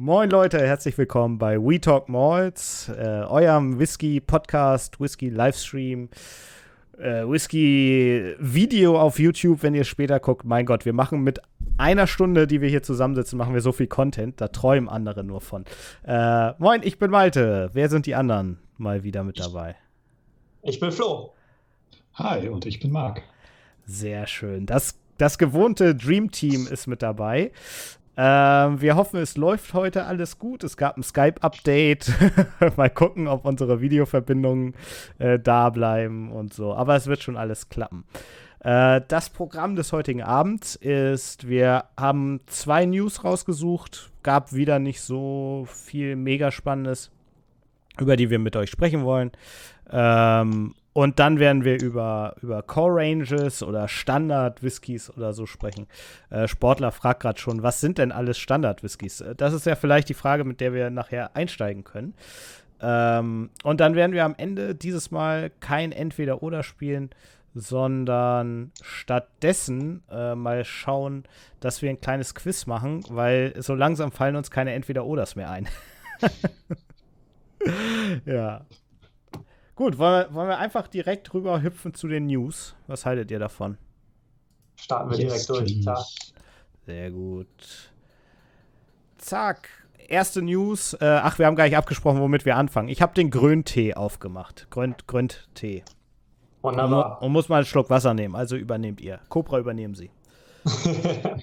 [0.00, 6.08] Moin Leute, herzlich willkommen bei We Talk Malls, äh, eurem Whisky-Podcast, Whisky-Livestream,
[6.98, 10.44] äh, Whisky-Video auf YouTube, wenn ihr später guckt.
[10.44, 11.40] Mein Gott, wir machen mit
[11.78, 15.40] einer Stunde, die wir hier zusammensitzen, machen wir so viel Content, da träumen andere nur
[15.40, 15.64] von.
[16.04, 17.70] Äh, moin, ich bin Malte.
[17.72, 19.74] Wer sind die anderen mal wieder mit dabei?
[20.62, 21.34] Ich bin Flo.
[22.14, 23.22] Hi, und ich bin Marc.
[23.84, 24.64] Sehr schön.
[24.64, 27.50] Das, das gewohnte Dream Team ist mit dabei.
[28.20, 30.64] Ähm, wir hoffen, es läuft heute alles gut.
[30.64, 32.12] Es gab ein Skype-Update.
[32.76, 34.74] Mal gucken, ob unsere Videoverbindungen
[35.18, 36.74] äh, da bleiben und so.
[36.74, 38.02] Aber es wird schon alles klappen.
[38.58, 44.10] Äh, das Programm des heutigen Abends ist, wir haben zwei News rausgesucht.
[44.24, 47.12] Gab wieder nicht so viel mega Spannendes,
[48.00, 49.30] über die wir mit euch sprechen wollen.
[49.92, 55.86] Ähm, und dann werden wir über, über Core Ranges oder Standard-Whiskys oder so sprechen.
[56.28, 59.20] Äh, Sportler fragt gerade schon, was sind denn alles Standard-Whiskys?
[59.20, 62.14] Äh, das ist ja vielleicht die Frage, mit der wir nachher einsteigen können.
[62.80, 67.10] Ähm, und dann werden wir am Ende dieses Mal kein Entweder-Oder spielen,
[67.54, 71.22] sondern stattdessen äh, mal schauen,
[71.60, 75.68] dass wir ein kleines Quiz machen, weil so langsam fallen uns keine Entweder-Oders mehr ein.
[78.26, 78.62] ja.
[79.78, 82.74] Gut, wollen wir, wollen wir einfach direkt rüber hüpfen zu den News?
[82.88, 83.78] Was haltet ihr davon?
[84.74, 86.04] Starten wir yes, direkt durch, klar.
[86.84, 87.92] Sehr gut.
[89.18, 89.68] Zack.
[90.08, 90.94] Erste News.
[90.94, 92.88] Äh, ach, wir haben gar nicht abgesprochen, womit wir anfangen.
[92.88, 94.66] Ich habe den Gröntee aufgemacht.
[94.70, 95.84] Grönt, Grönt-Tee.
[96.62, 97.18] Wunderbar.
[97.18, 98.34] Und, und muss mal einen Schluck Wasser nehmen.
[98.34, 99.20] Also übernehmt ihr.
[99.28, 100.10] Cobra übernehmen Sie.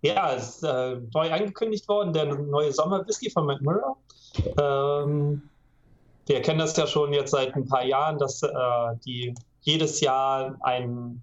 [0.00, 3.94] ja, es ist äh, neu angekündigt worden, der neue Sommer-Whisky von McMurray.
[4.60, 5.42] Ähm,
[6.26, 8.48] wir kennen das ja schon jetzt seit ein paar Jahren, dass äh,
[9.04, 11.22] die jedes Jahr einen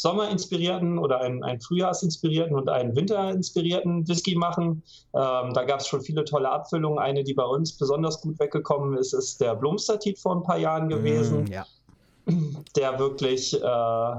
[0.00, 4.82] Sommerinspirierten oder einen, einen Frühjahrsinspirierten und einen Winterinspirierten Whisky machen.
[5.12, 6.98] Ähm, da gab es schon viele tolle Abfüllungen.
[6.98, 10.88] Eine, die bei uns besonders gut weggekommen ist, ist der Blumstertit vor ein paar Jahren
[10.88, 11.66] gewesen, mm, ja.
[12.76, 14.14] der wirklich äh,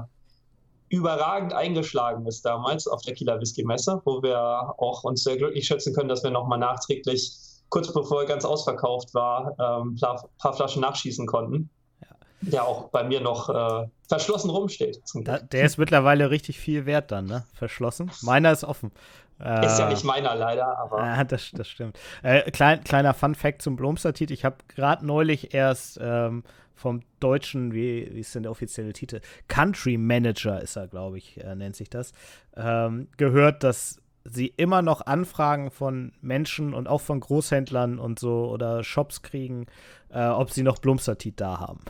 [0.88, 4.38] überragend eingeschlagen ist damals auf der Kieler Whisky Messe, wo wir
[4.78, 7.32] auch uns sehr glücklich schätzen können, dass wir nochmal nachträglich
[7.72, 11.70] kurz bevor er ganz ausverkauft war, ein ähm, paar, paar, Flaschen nachschießen konnten.
[12.02, 12.08] Ja.
[12.42, 15.00] Der auch bei mir noch äh, verschlossen rumsteht.
[15.14, 17.44] Da, der ist mittlerweile richtig viel wert dann, ne?
[17.54, 18.10] Verschlossen.
[18.20, 18.92] Meiner ist offen.
[19.38, 20.98] Ist ja äh, nicht meiner leider, aber.
[20.98, 21.98] Ja, das, das stimmt.
[22.22, 24.30] Äh, klein, kleiner Fun-Fact zum Blomster-Tit.
[24.30, 26.44] Ich habe gerade neulich erst ähm,
[26.74, 29.20] vom deutschen, wie, wie ist denn der offizielle Titel?
[29.48, 32.12] Country Manager ist er, glaube ich, äh, nennt sich das,
[32.54, 38.50] ähm, gehört, dass sie immer noch Anfragen von Menschen und auch von Großhändlern und so
[38.50, 39.66] oder Shops kriegen,
[40.10, 41.80] äh, ob sie noch Blumstertit da haben.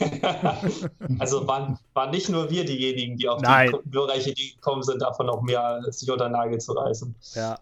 [1.18, 3.72] also waren, waren nicht nur wir diejenigen, die auf Nein.
[3.84, 7.14] die glorreiche Idee gekommen sind, davon noch mehr sich unter Nagel zu reißen.
[7.34, 7.58] Ja.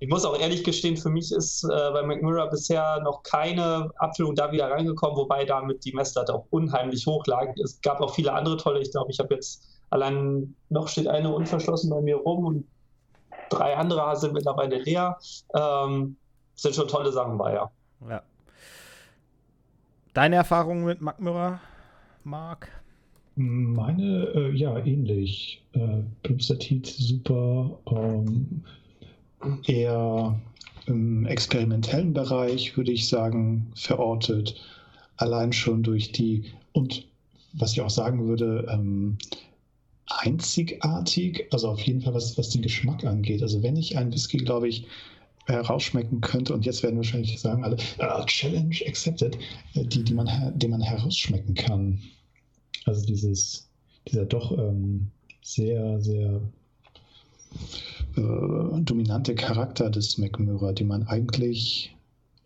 [0.00, 4.36] Ich muss auch ehrlich gestehen, für mich ist äh, bei McMurray bisher noch keine Abfüllung
[4.36, 7.48] da wieder reingekommen, wobei damit die Messlatte auch unheimlich hoch lag.
[7.62, 8.80] Es gab auch viele andere tolle.
[8.80, 12.64] Ich glaube, ich habe jetzt allein noch steht eine unverschlossen bei mir rum und
[13.50, 15.18] drei andere sind mittlerweile leer.
[15.54, 16.16] Ähm,
[16.54, 17.70] sind schon tolle Sachen bei, ja.
[18.08, 18.22] Ja.
[20.14, 21.60] Deine Erfahrungen mit Magmira,
[22.24, 22.68] Marc?
[23.36, 25.62] Meine, äh, ja, ähnlich.
[25.72, 27.78] Äh, Blumstatit super.
[27.86, 28.64] Ähm,
[29.66, 30.34] eher
[30.86, 34.56] im experimentellen Bereich, würde ich sagen, verortet.
[35.18, 37.06] Allein schon durch die, und
[37.52, 39.18] was ich auch sagen würde, ähm,
[40.10, 43.42] einzigartig, also auf jeden Fall was, was den Geschmack angeht.
[43.42, 44.86] Also wenn ich einen Whisky, glaube ich,
[45.46, 49.36] herausschmecken könnte, und jetzt werden wahrscheinlich sagen alle, uh, Challenge accepted,
[49.74, 52.00] äh, die, die man, den man herausschmecken kann.
[52.84, 53.68] Also dieses,
[54.06, 55.08] dieser doch ähm,
[55.42, 56.40] sehr, sehr
[58.16, 61.94] äh, dominante Charakter des McMurray, den man eigentlich,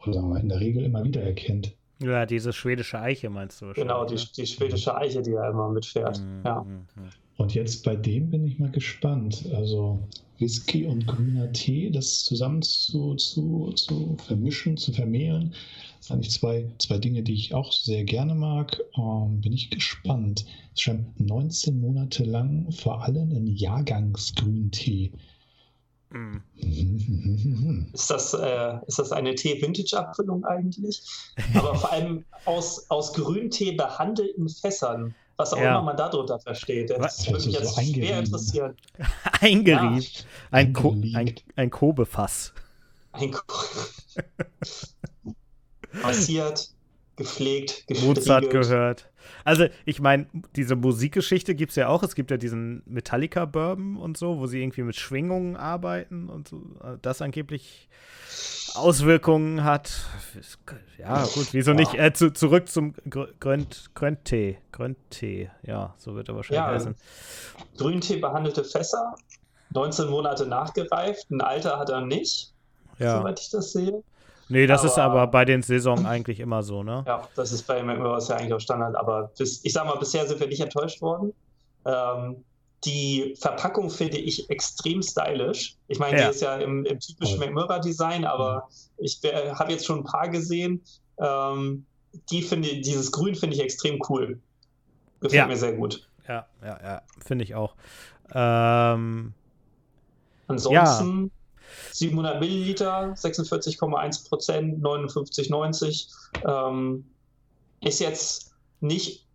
[0.02, 1.72] oder sagen wir mal, in der Regel immer wieder erkennt.
[2.02, 3.88] Ja, diese schwedische Eiche meinst du wahrscheinlich.
[3.88, 4.22] Genau, die, ne?
[4.36, 6.20] die schwedische Eiche, die er immer mitfährt.
[6.20, 6.62] Mhm, ja.
[6.62, 7.10] Mhm, mhm.
[7.36, 9.44] Und jetzt bei dem bin ich mal gespannt.
[9.54, 10.00] Also
[10.38, 15.54] Whisky und grüner Tee, das zusammen zu, zu, zu vermischen, zu vermehren,
[15.98, 18.80] das sind eigentlich zwei, zwei Dinge, die ich auch sehr gerne mag.
[18.96, 20.44] Ähm, bin ich gespannt.
[20.74, 25.12] Es scheint 19 Monate lang vor allem ein Jahrgangsgrüntee.
[26.12, 27.90] Mm.
[27.92, 31.02] Ist das, äh, ist das eine Tee-Vintage-Abfüllung eigentlich?
[31.54, 35.14] Aber vor allem aus, aus Grüntee behandelten Fässern.
[35.36, 35.70] Was auch ja.
[35.70, 36.90] immer man darunter versteht.
[36.90, 38.76] Das würde mich jetzt so schwer interessieren.
[39.40, 40.20] Eingerieft.
[40.20, 40.26] Ja.
[40.50, 42.52] Ein, Ko ein, ein Kobefass.
[43.12, 43.42] Ein Ko
[46.02, 46.71] Passiert,
[47.16, 47.84] gepflegt.
[48.02, 49.08] Mozart gehört.
[49.44, 50.26] Also, ich meine,
[50.56, 52.02] diese Musikgeschichte gibt es ja auch.
[52.02, 56.60] Es gibt ja diesen Metallica-Bourbon und so, wo sie irgendwie mit Schwingungen arbeiten und so.
[57.02, 57.88] Das angeblich
[58.74, 59.92] Auswirkungen hat.
[60.98, 61.76] Ja, gut, wieso ja.
[61.76, 61.94] nicht?
[61.94, 64.58] Äh, zu, zurück zum Grönt-Tee.
[64.72, 66.94] Grönt-Tee, ja, so wird er wahrscheinlich ja, heißen.
[67.76, 69.14] Grüntee behandelte Fässer,
[69.70, 71.30] 19 Monate nachgereift.
[71.30, 72.52] Ein Alter hat er nicht,
[72.98, 73.18] ja.
[73.18, 74.02] soweit ich das sehe.
[74.52, 77.04] Nee, das aber, ist aber bei den Saison eigentlich immer so, ne?
[77.06, 80.26] Ja, das ist bei McMurray ja eigentlich auch Standard, aber bis, ich sag mal, bisher
[80.26, 81.32] sind wir nicht enttäuscht worden.
[81.86, 82.44] Ähm,
[82.84, 85.76] die Verpackung finde ich extrem stylisch.
[85.88, 86.24] Ich meine, ja.
[86.24, 88.68] die ist ja im, im typischen McMurray-Design, aber
[88.98, 90.82] ich habe jetzt schon ein paar gesehen.
[91.18, 91.86] Ähm,
[92.30, 94.38] die finde, dieses Grün finde ich extrem cool.
[95.20, 95.46] Gefällt ja.
[95.46, 96.06] mir sehr gut.
[96.28, 97.74] Ja, ja, ja, finde ich auch.
[98.34, 99.32] Ähm,
[100.46, 101.41] Ansonsten ja.
[101.92, 106.08] 700 Milliliter, 46,1 Prozent, 59,90.
[106.46, 107.04] Ähm,
[107.80, 109.26] ist jetzt nicht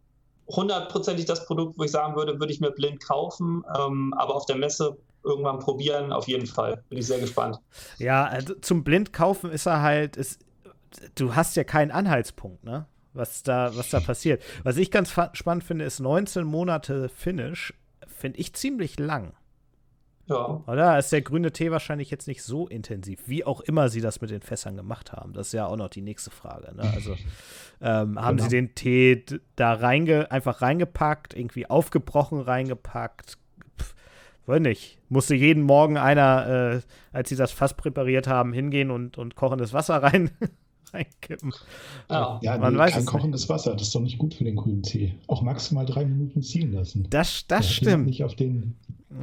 [0.48, 4.45] hundertprozentig das Produkt, wo ich sagen würde, würde ich mir blind kaufen, ähm, aber auf
[4.45, 6.83] der Messe irgendwann probieren, auf jeden Fall.
[6.89, 7.59] Bin ich sehr gespannt.
[7.98, 10.39] Ja, also zum blind kaufen ist er halt, ist,
[11.15, 12.86] du hast ja keinen Anhaltspunkt, ne?
[13.13, 14.44] Was da, was da passiert.
[14.63, 17.74] Was ich ganz spannend finde, ist 19 Monate Finish,
[18.06, 19.33] finde ich ziemlich lang.
[20.27, 20.62] Ja.
[20.68, 24.19] Oder ist der grüne Tee wahrscheinlich jetzt nicht so intensiv, wie auch immer sie das
[24.19, 25.33] mit den Fässern gemacht haben.
[25.33, 26.75] Das ist ja auch noch die nächste Frage.
[26.75, 26.83] Ne?
[26.94, 27.15] Also
[27.81, 28.50] ähm, haben genau.
[28.50, 29.24] sie den Tee
[29.56, 33.38] da reinge einfach reingepackt, irgendwie aufgebrochen reingepackt?
[33.79, 33.95] Pff,
[34.47, 35.00] weiß nicht.
[35.07, 36.81] Musste jeden Morgen einer, äh,
[37.13, 40.31] als sie das Fass präpariert haben, hingehen und, und kochendes Wasser rein.
[40.94, 41.53] reinkippen.
[42.09, 44.56] Ja, ja man nee, weiß kein kochendes Wasser, das ist doch nicht gut für den
[44.57, 45.15] grünen Tee.
[45.27, 47.07] Auch maximal drei Minuten ziehen lassen.
[47.09, 48.07] Das, das stimmt.
[48.07, 48.75] Nicht auf den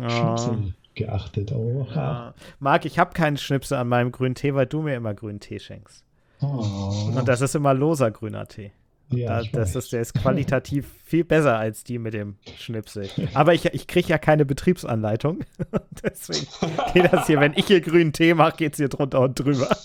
[0.08, 1.52] Schnitzel geachtet.
[1.52, 1.86] Oh.
[1.94, 2.34] Ja.
[2.58, 5.58] Marc, ich habe keinen Schnipsel an meinem grünen Tee, weil du mir immer grünen Tee
[5.58, 6.04] schenkst.
[6.40, 7.12] Oh.
[7.16, 8.72] Und das ist immer loser grüner Tee.
[9.10, 13.08] Ja, da, das ist, der ist qualitativ viel besser als die mit dem Schnipsel.
[13.34, 15.40] Aber ich, ich kriege ja keine Betriebsanleitung.
[16.02, 16.46] Deswegen
[16.92, 19.76] geht das hier, wenn ich hier grünen Tee mache, geht es hier drunter und drüber.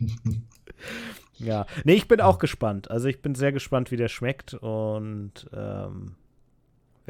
[1.38, 1.66] ja.
[1.84, 2.90] Nee, ich bin auch gespannt.
[2.90, 4.54] Also ich bin sehr gespannt, wie der schmeckt.
[4.54, 6.16] Und ähm,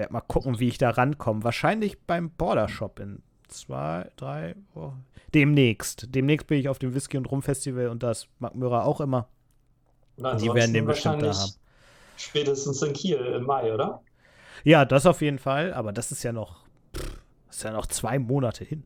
[0.00, 1.44] werde mal gucken, wie ich da rankomme.
[1.44, 5.04] Wahrscheinlich beim Border Shop in zwei, drei Wochen.
[5.34, 6.14] Demnächst.
[6.14, 9.28] Demnächst bin ich auf dem Whisky- und Rum-Festival und das mag Möhrer auch immer.
[10.16, 11.52] Na, die werden den bestimmt da haben.
[12.16, 14.02] Spätestens in Kiel im Mai, oder?
[14.64, 16.64] Ja, das auf jeden Fall, aber das ist ja noch,
[16.96, 17.20] pff,
[17.50, 18.84] ist ja noch zwei Monate hin.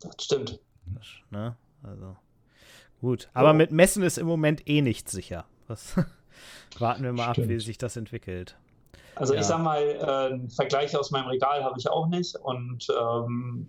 [0.00, 0.60] Das stimmt.
[0.86, 1.56] Das, ne?
[1.82, 2.16] Also,
[3.00, 3.30] gut.
[3.34, 3.54] Aber oh.
[3.54, 5.46] mit Messen ist im Moment eh nicht sicher.
[5.68, 5.94] Das
[6.78, 7.46] warten wir mal stimmt.
[7.46, 8.56] ab, wie sich das entwickelt.
[9.20, 9.40] Also ja.
[9.40, 12.36] ich sag mal, äh, einen Vergleich aus meinem Regal habe ich auch nicht.
[12.36, 13.68] Und ähm,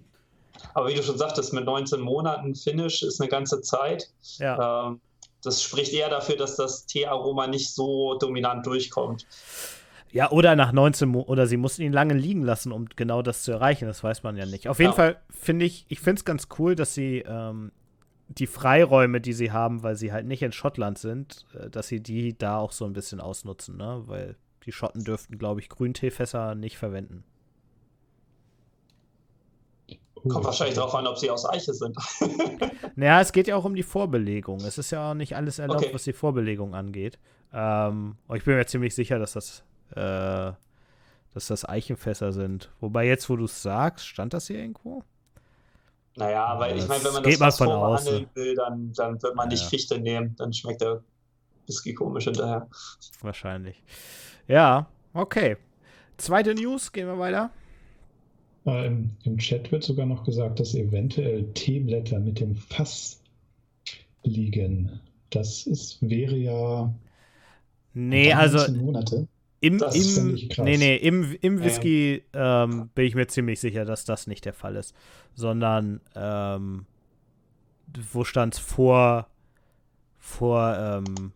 [0.74, 4.09] aber wie du schon sagtest, mit 19 Monaten Finish ist eine ganze Zeit.
[4.38, 4.88] Ja.
[4.88, 5.01] Ähm,
[5.44, 9.27] das spricht eher dafür, dass das Teearoma nicht so dominant durchkommt.
[10.13, 13.44] Ja, oder nach 19 Mo oder sie mussten ihn lange liegen lassen, um genau das
[13.44, 13.88] zu erreichen.
[13.88, 14.69] Das weiß man ja nicht.
[14.69, 14.95] Auf jeden ja.
[14.95, 17.74] Fall finde ich, ich finde es ganz cool, dass sie ähm,
[18.30, 22.00] die Freiräume, die sie haben, weil sie halt nicht in Schottland sind, äh, dass sie
[22.00, 24.03] die da auch so ein bisschen ausnutzen, ne?
[24.06, 27.23] Weil die Schotten dürften, glaube ich, Grünteefässer nicht verwenden.
[30.29, 31.97] Kommt wahrscheinlich darauf an, ob sie aus Eiche sind.
[32.95, 34.59] naja, es geht ja auch um die Vorbelegung.
[34.59, 35.93] Es ist ja auch nicht alles erlaubt, okay.
[35.93, 37.17] was die Vorbelegung angeht.
[37.51, 40.53] Ähm, ich bin mir ziemlich sicher, dass das, äh,
[41.33, 42.71] dass das Eichenfässer sind.
[42.79, 45.03] Wobei jetzt, wo du es sagst, stand das hier irgendwo?
[46.15, 49.63] Naja, weil ich meine, wenn man das Fass vorbehandeln will, dann, dann wird man nicht
[49.63, 49.69] ja.
[49.69, 50.36] Fichte nehmen.
[50.38, 51.01] Dann schmeckt der
[51.65, 52.67] Whisky komisch hinterher.
[53.21, 53.81] Wahrscheinlich.
[54.51, 55.55] Ja, okay.
[56.17, 57.51] Zweite News, gehen wir weiter.
[58.65, 63.22] Äh, im, Im Chat wird sogar noch gesagt, dass eventuell Teeblätter mit dem Fass
[64.24, 65.00] liegen.
[65.29, 66.93] Das ist, wäre ja.
[67.93, 68.70] Nee, also.
[68.74, 69.25] Monate.
[69.62, 74.27] Im, im, nee, nee, im, im Whisky ähm, bin ich mir ziemlich sicher, dass das
[74.27, 74.93] nicht der Fall ist.
[75.34, 76.88] Sondern, ähm,
[78.12, 79.27] wo stand es vor,
[80.17, 81.31] vor ähm,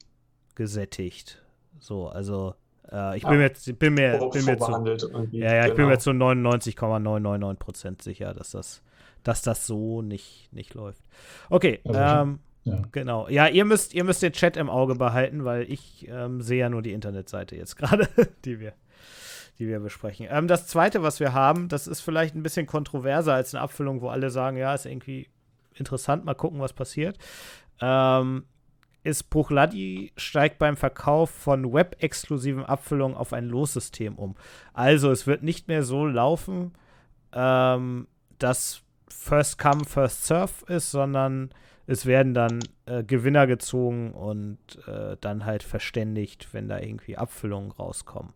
[0.56, 1.42] gesättigt.
[1.80, 2.56] So, also
[2.96, 3.30] äh, ich ja.
[3.30, 6.02] bin mir, bin mir, bin mir zu, ja, ja, ich bin mir genau.
[6.02, 8.82] zu 99,999 Prozent sicher, dass das,
[9.24, 11.02] dass das so nicht, nicht läuft.
[11.50, 12.82] Okay, ähm, ja.
[12.94, 13.28] genau.
[13.28, 16.70] Ja, ihr müsst, ihr müsst den Chat im Auge behalten, weil ich ähm, sehe ja
[16.70, 18.08] nur die Internetseite jetzt gerade,
[18.46, 18.74] die wir,
[19.60, 20.28] die wir besprechen.
[20.30, 24.02] Ähm, das zweite, was wir haben, das ist vielleicht ein bisschen kontroverser als eine Abfüllung,
[24.02, 25.28] wo alle sagen, ja, ist irgendwie
[25.74, 27.18] interessant, mal gucken, was passiert.
[27.82, 28.46] Ähm,
[29.06, 34.36] ist Bruchladi steigt beim Verkauf von web-exklusiven Abfüllungen auf ein Lossystem um.
[34.74, 36.74] Also es wird nicht mehr so laufen,
[37.32, 38.08] ähm,
[38.40, 41.52] dass First Come, First Serve ist, sondern
[41.86, 44.58] es werden dann äh, Gewinner gezogen und
[44.88, 48.34] äh, dann halt verständigt, wenn da irgendwie Abfüllungen rauskommen.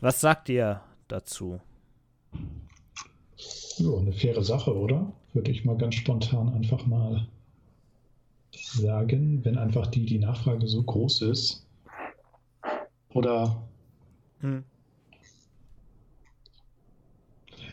[0.00, 1.60] Was sagt ihr dazu?
[3.76, 5.12] Ja, eine faire Sache, oder?
[5.34, 7.28] Würde ich mal ganz spontan einfach mal
[8.66, 11.66] sagen, wenn einfach die, die Nachfrage so groß ist.
[13.10, 13.62] Oder
[14.40, 14.64] hm.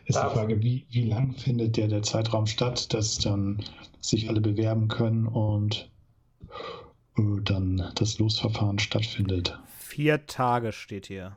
[0.06, 3.64] ist die Frage, wie, wie lang findet der, der Zeitraum statt, dass dann
[4.00, 5.90] sich alle bewerben können und
[7.18, 9.58] äh, dann das Losverfahren stattfindet?
[9.78, 11.36] Vier Tage steht hier.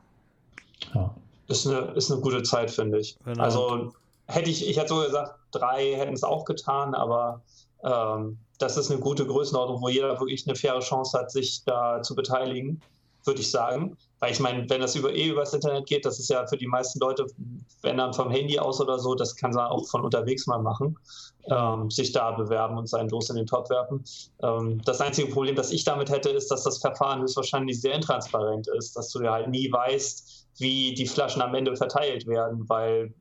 [0.93, 1.15] Ja.
[1.47, 3.17] Ist eine, ist eine gute Zeit, finde ich.
[3.25, 3.43] Genau.
[3.43, 3.93] Also
[4.27, 7.41] hätte ich, ich hätte so gesagt, drei hätten es auch getan, aber
[7.83, 12.01] ähm, das ist eine gute Größenordnung, wo jeder wirklich eine faire Chance hat, sich da
[12.03, 12.81] zu beteiligen,
[13.25, 13.97] würde ich sagen.
[14.19, 16.67] Weil ich meine, wenn das über eh übers Internet geht, das ist ja für die
[16.67, 17.25] meisten Leute,
[17.81, 20.97] wenn dann vom Handy aus oder so, das kann man auch von unterwegs mal machen,
[21.49, 24.03] ähm, sich da bewerben und seinen Los in den Top werfen.
[24.43, 28.67] Ähm, das einzige Problem, das ich damit hätte, ist, dass das Verfahren höchstwahrscheinlich sehr intransparent
[28.67, 33.13] ist, dass du ja halt nie weißt, wie die Flaschen am Ende verteilt werden, weil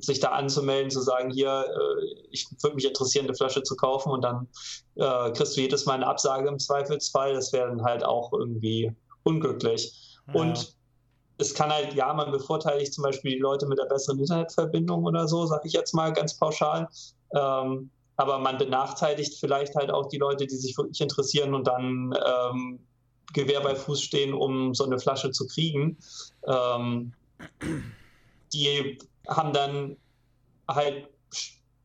[0.00, 4.10] sich da anzumelden, zu sagen, hier, äh, ich würde mich interessieren, eine Flasche zu kaufen
[4.10, 4.48] und dann
[4.96, 7.34] äh, kriegst du jedes Mal eine Absage im Zweifelsfall.
[7.34, 8.92] Das wäre dann halt auch irgendwie
[9.22, 10.18] unglücklich.
[10.28, 10.40] Ja.
[10.40, 10.76] Und
[11.38, 15.26] es kann halt, ja, man bevorteiligt zum Beispiel die Leute mit der besseren Internetverbindung oder
[15.26, 16.88] so, sage ich jetzt mal ganz pauschal.
[17.34, 22.14] Ähm, aber man benachteiligt vielleicht halt auch die Leute, die sich wirklich interessieren und dann
[22.26, 22.80] ähm,
[23.32, 25.96] Gewehr bei Fuß stehen, um so eine Flasche zu kriegen.
[26.46, 27.12] Ähm,
[28.52, 29.96] die haben dann
[30.68, 31.08] halt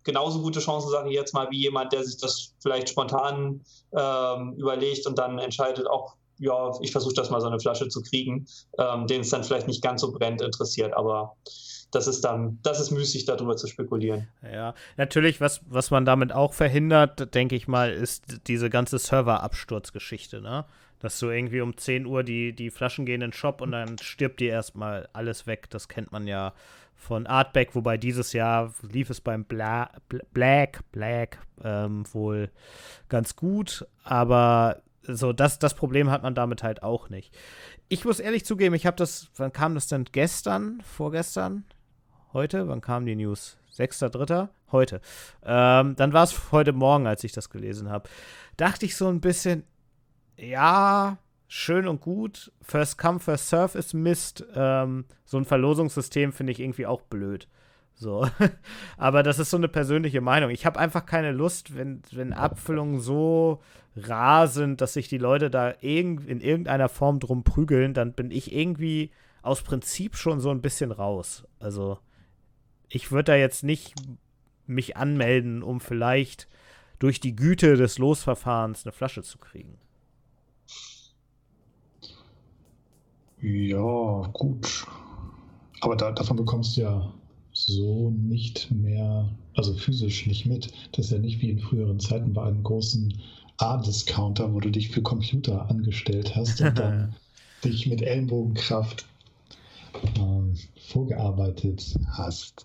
[0.03, 4.53] genauso gute Chancen, sage ich jetzt mal, wie jemand, der sich das vielleicht spontan ähm,
[4.57, 8.45] überlegt und dann entscheidet, auch ja, ich versuche das mal so eine Flasche zu kriegen,
[8.77, 11.35] ähm, den es dann vielleicht nicht ganz so brennend interessiert, aber
[11.91, 14.27] das ist dann, das ist müßig, darüber zu spekulieren.
[14.43, 20.41] Ja, natürlich, was, was man damit auch verhindert, denke ich mal, ist diese ganze Serverabsturzgeschichte,
[20.41, 20.65] ne?
[20.99, 23.97] Dass du irgendwie um 10 Uhr die, die Flaschen gehen in den Shop und dann
[23.99, 25.69] stirbt dir erstmal alles weg.
[25.69, 26.53] Das kennt man ja
[26.95, 29.91] von Artback, wobei dieses Jahr lief es beim Bla
[30.33, 32.49] Black, Black ähm, wohl
[33.09, 37.35] ganz gut, aber so, das, das Problem hat man damit halt auch nicht.
[37.89, 41.65] Ich muss ehrlich zugeben, ich habe das, wann kam das denn gestern, vorgestern,
[42.33, 43.57] heute, wann kam die News?
[43.75, 44.47] 6.3.
[44.71, 45.01] Heute.
[45.43, 48.09] Ähm, dann war es heute Morgen, als ich das gelesen habe.
[48.57, 49.63] Dachte ich so ein bisschen,
[50.37, 52.51] ja, schön und gut.
[52.61, 54.45] First Come, First Serve ist Mist.
[54.55, 57.47] Ähm, so ein Verlosungssystem finde ich irgendwie auch blöd.
[57.93, 58.27] So.
[58.97, 60.49] Aber das ist so eine persönliche Meinung.
[60.49, 63.61] Ich habe einfach keine Lust, wenn, wenn Abfüllungen so
[63.95, 68.31] rar sind, dass sich die Leute da irg in irgendeiner Form drum prügeln, dann bin
[68.31, 69.11] ich irgendwie
[69.41, 71.45] aus Prinzip schon so ein bisschen raus.
[71.59, 71.99] Also,
[72.89, 73.93] ich würde da jetzt nicht
[74.67, 76.47] mich anmelden, um vielleicht
[76.99, 79.77] durch die Güte des Losverfahrens eine Flasche zu kriegen.
[83.41, 84.85] Ja, gut.
[85.81, 87.13] Aber da, davon bekommst du ja
[87.51, 90.71] so nicht mehr, also physisch nicht mit.
[90.91, 93.13] Das ist ja nicht wie in früheren Zeiten bei einem großen
[93.57, 97.15] A-Discounter, wo du dich für Computer angestellt hast und dann
[97.63, 99.05] dich mit Ellenbogenkraft
[100.17, 100.55] ähm,
[100.89, 102.63] vorgearbeitet hast.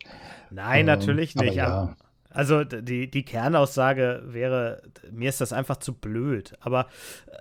[0.51, 1.55] Nein, ähm, natürlich nicht.
[1.55, 1.97] Ja.
[2.31, 6.55] Also die, die Kernaussage wäre, mir ist das einfach zu blöd.
[6.61, 6.87] Aber
[7.27, 7.37] äh,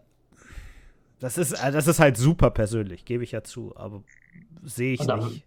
[1.19, 4.03] das ist, äh, das ist halt super persönlich, gebe ich ja zu, aber
[4.63, 5.43] sehe ich am, nicht.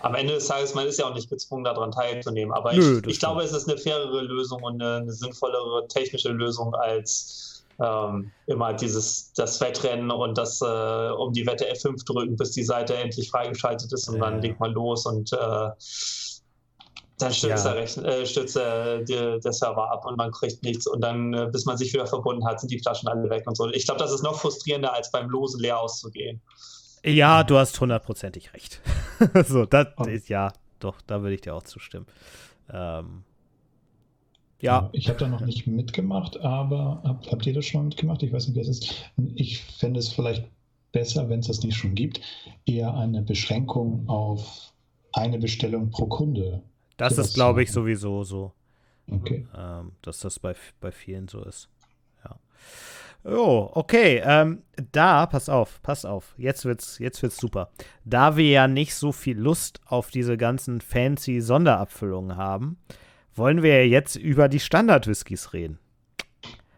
[0.00, 2.52] Am Ende des Tages, man ist ja auch nicht gezwungen, daran teilzunehmen.
[2.52, 6.30] Aber Nö, ich, ich glaube, es ist eine fairere Lösung und eine, eine sinnvollere technische
[6.30, 12.36] Lösung als ähm, immer dieses das Wettrennen und das äh, um die Wette F5 drücken,
[12.36, 14.24] bis die Seite endlich freigeschaltet ist und ja.
[14.30, 15.70] dann legt man los und äh,
[17.22, 17.74] dann stürzt, ja.
[17.74, 20.86] der, äh, stürzt der, der, der, Server ab und man kriegt nichts.
[20.86, 23.56] Und dann, äh, bis man sich wieder verbunden hat, sind die Flaschen alle weg und
[23.56, 23.68] so.
[23.70, 26.40] Ich glaube, das ist noch frustrierender, als beim Losen leer auszugehen.
[27.04, 28.80] Ja, du hast hundertprozentig recht.
[29.46, 30.04] so, das oh.
[30.04, 32.06] ist ja, doch, da würde ich dir auch zustimmen.
[32.70, 33.24] Ähm,
[34.60, 34.90] ja.
[34.92, 38.22] Ich habe da noch nicht mitgemacht, aber hab, habt ihr das schon mitgemacht?
[38.22, 39.12] Ich weiß nicht, wer es ist.
[39.34, 40.44] Ich fände es vielleicht
[40.92, 42.20] besser, wenn es das nicht schon gibt,
[42.66, 44.72] eher eine Beschränkung auf
[45.12, 46.62] eine Bestellung pro Kunde
[47.02, 48.52] das ist, glaube ich, sowieso so.
[49.10, 49.46] Okay.
[49.56, 51.68] Ähm, dass das bei, bei vielen so ist.
[52.24, 52.36] Ja.
[53.24, 54.22] Oh, okay.
[54.24, 56.34] Ähm, da, pass auf, pass auf.
[56.38, 57.70] Jetzt wird's, jetzt wird's super.
[58.04, 62.78] Da wir ja nicht so viel Lust auf diese ganzen fancy Sonderabfüllungen haben,
[63.34, 65.78] wollen wir ja jetzt über die Standard-Whiskys reden.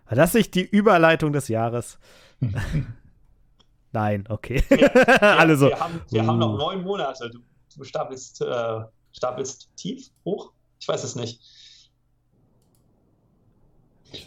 [0.07, 1.99] War das nicht die Überleitung des Jahres?
[3.93, 4.63] Nein, okay.
[4.71, 4.89] Ja,
[5.39, 5.69] Alle so.
[5.69, 6.27] Wir, haben, wir uh.
[6.27, 7.31] haben, noch neun Monate.
[7.31, 7.39] Du,
[7.77, 8.81] du stapelst äh,
[9.15, 10.53] Stapelst tief, hoch?
[10.81, 11.41] Ich weiß es nicht.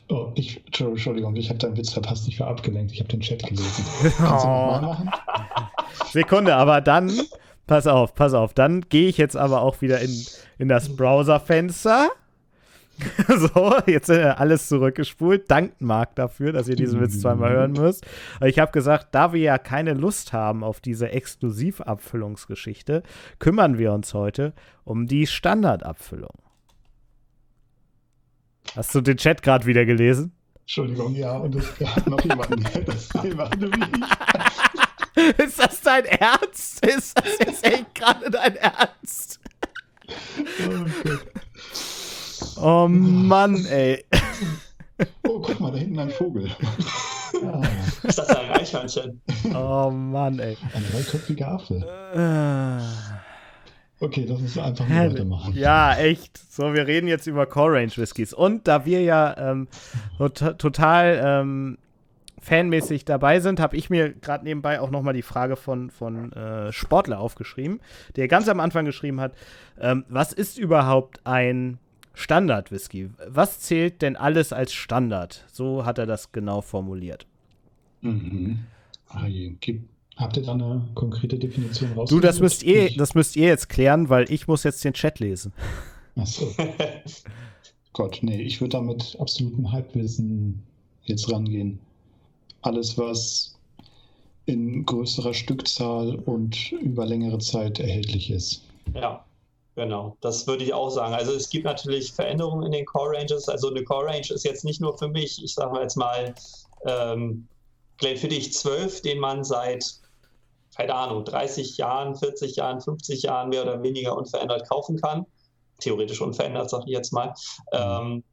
[0.09, 2.27] Oh, ich, Entschuldigung, ich habe deinen Witz verpasst.
[2.27, 2.93] Ich war abgelenkt.
[2.93, 3.85] Ich habe den Chat gelesen.
[4.17, 4.49] Kannst du?
[4.49, 4.95] Oh.
[6.11, 7.11] Sekunde, aber dann,
[7.67, 8.53] pass auf, pass auf.
[8.53, 10.25] Dann gehe ich jetzt aber auch wieder in,
[10.57, 12.09] in das Browserfenster.
[13.27, 15.49] so, jetzt äh, alles zurückgespult.
[15.49, 18.05] Dankt Marc dafür, dass ihr diesen Witz zweimal hören müsst.
[18.43, 23.03] Ich habe gesagt, da wir ja keine Lust haben auf diese Exklusivabfüllungsgeschichte,
[23.39, 26.33] kümmern wir uns heute um die Standardabfüllung.
[28.75, 30.33] Hast du den Chat gerade wieder gelesen?
[30.61, 33.33] Entschuldigung, ja, und es gab noch jemanden, das wie
[35.43, 36.85] Ist das dein Ernst?
[36.85, 39.39] Ist das jetzt echt gerade dein Ernst?
[40.07, 41.36] Oh Gott.
[42.61, 44.03] Oh Mann, ey.
[45.27, 46.49] Oh, guck mal, da hinten ein Vogel.
[47.45, 47.61] Ah,
[48.03, 49.21] Ist das ein Eichhörnchen?
[49.53, 50.57] Oh Mann, ey.
[50.73, 51.75] ein dreiköpfiger Affe.
[52.15, 53.17] Äh,
[53.99, 55.13] Okay, lass uns einfach mal herrlich.
[55.15, 55.53] weitermachen.
[55.55, 56.39] Ja, echt.
[56.53, 58.31] So, wir reden jetzt über Core Range Whiskys.
[58.31, 59.67] Und da wir ja ähm,
[60.19, 61.77] tot total ähm,
[62.39, 66.71] fanmäßig dabei sind, habe ich mir gerade nebenbei auch nochmal die Frage von, von äh,
[66.71, 67.79] Sportler aufgeschrieben,
[68.15, 69.33] der ganz am Anfang geschrieben hat,
[69.81, 71.79] ähm, was ist überhaupt ein
[72.17, 73.11] Standard-Whisky?
[73.27, 75.45] Was zählt denn alles als Standard?
[75.51, 77.27] So hat er das genau formuliert.
[78.01, 78.59] Mhm.
[79.09, 79.27] Ah,
[80.15, 82.09] Habt ihr da eine konkrete Definition raus?
[82.09, 85.19] Du, das müsst ihr, das müsst ihr jetzt klären, weil ich muss jetzt den Chat
[85.19, 85.53] lesen.
[86.15, 86.47] Achso.
[87.93, 90.63] Gott, nee, ich würde da mit absolutem Halbwissen
[91.03, 91.77] jetzt rangehen.
[92.63, 93.55] Alles, was
[94.47, 98.63] in größerer Stückzahl und über längere Zeit erhältlich ist.
[98.95, 99.23] Ja,
[99.77, 100.17] genau.
[100.19, 101.13] Das würde ich auch sagen.
[101.13, 103.47] Also es gibt natürlich Veränderungen in den Core Ranges.
[103.47, 106.35] Also eine Core Range ist jetzt nicht nur für mich, ich sage mal jetzt mal,
[106.85, 107.47] ähm,
[107.97, 109.85] Glenfiddich 12, den man seit,
[110.75, 115.25] keine Ahnung, 30 Jahren, 40 Jahren, 50 Jahren mehr oder weniger unverändert kaufen kann.
[115.79, 117.33] Theoretisch unverändert, sage ich jetzt mal.
[117.71, 118.23] Ähm,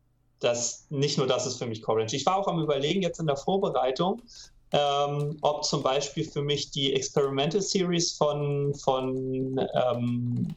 [0.40, 2.12] das, nicht nur das ist für mich Core Range.
[2.12, 4.22] Ich war auch am Überlegen jetzt in der Vorbereitung,
[4.72, 10.54] ähm, ob zum Beispiel für mich die Experimental Series von, von ähm,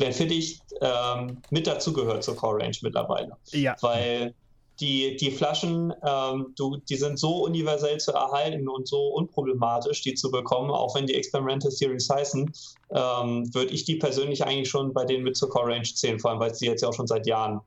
[0.00, 3.36] Glenfiddich ähm, mit dazugehört zur Core Range mittlerweile.
[3.52, 3.76] Ja.
[3.80, 4.34] Weil
[4.80, 10.14] die, die Flaschen, ähm, du, die sind so universell zu erhalten und so unproblematisch, die
[10.14, 12.50] zu bekommen, auch wenn die Experimental Series heißen,
[12.90, 16.30] ähm, würde ich die persönlich eigentlich schon bei denen mit zur Core Range zählen, vor
[16.30, 17.60] allem weil es die jetzt ja auch schon seit Jahren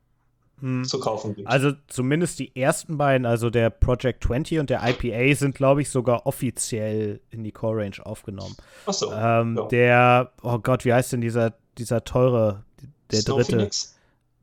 [0.63, 0.85] Hm.
[0.85, 1.47] zu kaufen gibt.
[1.47, 5.89] Also zumindest die ersten beiden, also der Project 20 und der IPA, sind, glaube ich,
[5.89, 8.55] sogar offiziell in die Core Range aufgenommen.
[8.85, 9.11] Achso.
[9.11, 9.67] Ähm, ja.
[9.67, 12.63] Der, oh Gott, wie heißt denn dieser, dieser teure,
[13.11, 13.55] der Snow dritte?
[13.57, 13.97] Phoenix?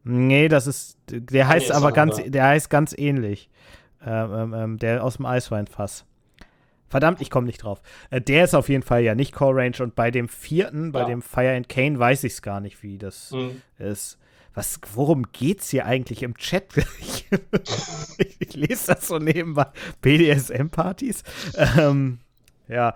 [0.05, 3.51] Nee, das ist, der heißt nee, aber ganz, der heißt ganz ähnlich.
[4.05, 6.07] Ähm, ähm, ähm, der aus dem Eisweinfass.
[6.89, 7.83] Verdammt, ich komme nicht drauf.
[8.09, 11.01] Äh, der ist auf jeden Fall ja nicht Core Range und bei dem vierten, bei
[11.01, 11.07] Ja.
[11.07, 13.61] dem Fire and Cane, weiß ich es gar nicht, wie das Mhm.
[13.79, 14.17] ist.
[14.55, 16.65] Was, worum geht's hier eigentlich im Chat?
[16.99, 17.29] ich,
[18.41, 19.67] ich lese das so nebenbei.
[20.01, 21.23] BDSM-Partys?
[21.79, 22.19] Ähm,
[22.69, 22.95] ja.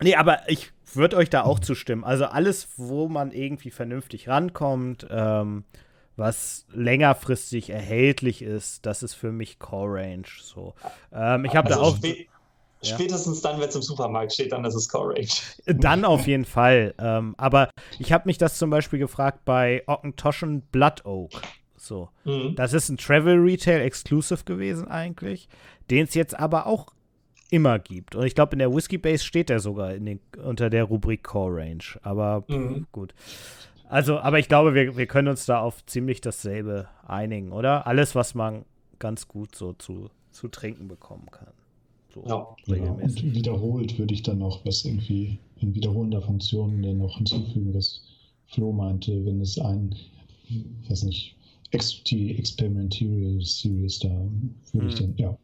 [0.00, 2.04] Nee, aber ich würde euch da auch zustimmen.
[2.04, 5.64] Also alles, wo man irgendwie vernünftig rankommt, ähm,
[6.16, 10.26] was längerfristig erhältlich ist, das ist für mich Core Range.
[10.42, 10.74] So.
[11.12, 11.96] Ähm, ich habe Also da auch.
[11.98, 12.26] spä-
[12.84, 12.96] Ja.
[12.96, 15.28] Spätestens dann, wenn es im Supermarkt steht, dann ist es Core Range.
[15.66, 16.94] Dann auf jeden Fall.
[16.98, 21.30] Ähm, aber ich habe mich das zum Beispiel gefragt bei Ockentoschen Blood Oak.
[21.76, 22.08] So.
[22.24, 22.56] Mhm.
[22.56, 25.48] Das ist ein Travel Retail Exclusive gewesen eigentlich,
[25.90, 26.88] den es jetzt aber auch
[27.52, 28.14] immer gibt.
[28.16, 31.22] Und ich glaube, in der Whiskey Base steht der sogar in den, unter der Rubrik
[31.22, 31.84] Core Range.
[32.02, 32.86] Aber Mhm.
[32.92, 33.14] gut.
[33.88, 37.86] Also, aber ich glaube, wir, wir können uns da auf ziemlich dasselbe einigen, oder?
[37.86, 38.64] Alles, was man
[38.98, 41.52] ganz gut so zu, zu trinken bekommen kann.
[42.14, 42.34] So Ja.
[42.66, 43.24] Ja, regelmäßig.
[43.24, 48.02] und wiederholt würde ich dann noch was irgendwie in wiederholender Funktion dann noch hinzufügen, was
[48.46, 49.94] Flo meinte, wenn es ein,
[50.48, 51.36] ich weiß nicht,
[52.06, 54.08] die Experimental Series da
[54.72, 55.06] würde ich Hm.
[55.06, 55.38] dann, ja,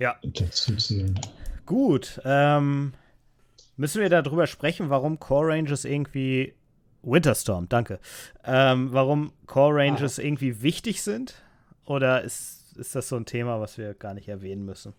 [0.00, 0.16] Ja.
[1.66, 2.94] Gut, ähm,
[3.76, 6.54] müssen wir darüber sprechen, warum Core Ranges irgendwie
[7.02, 8.00] Winterstorm, danke.
[8.44, 11.34] Ähm, warum Core Ranges irgendwie wichtig sind?
[11.84, 14.94] Oder ist, ist das so ein Thema, was wir gar nicht erwähnen müssen?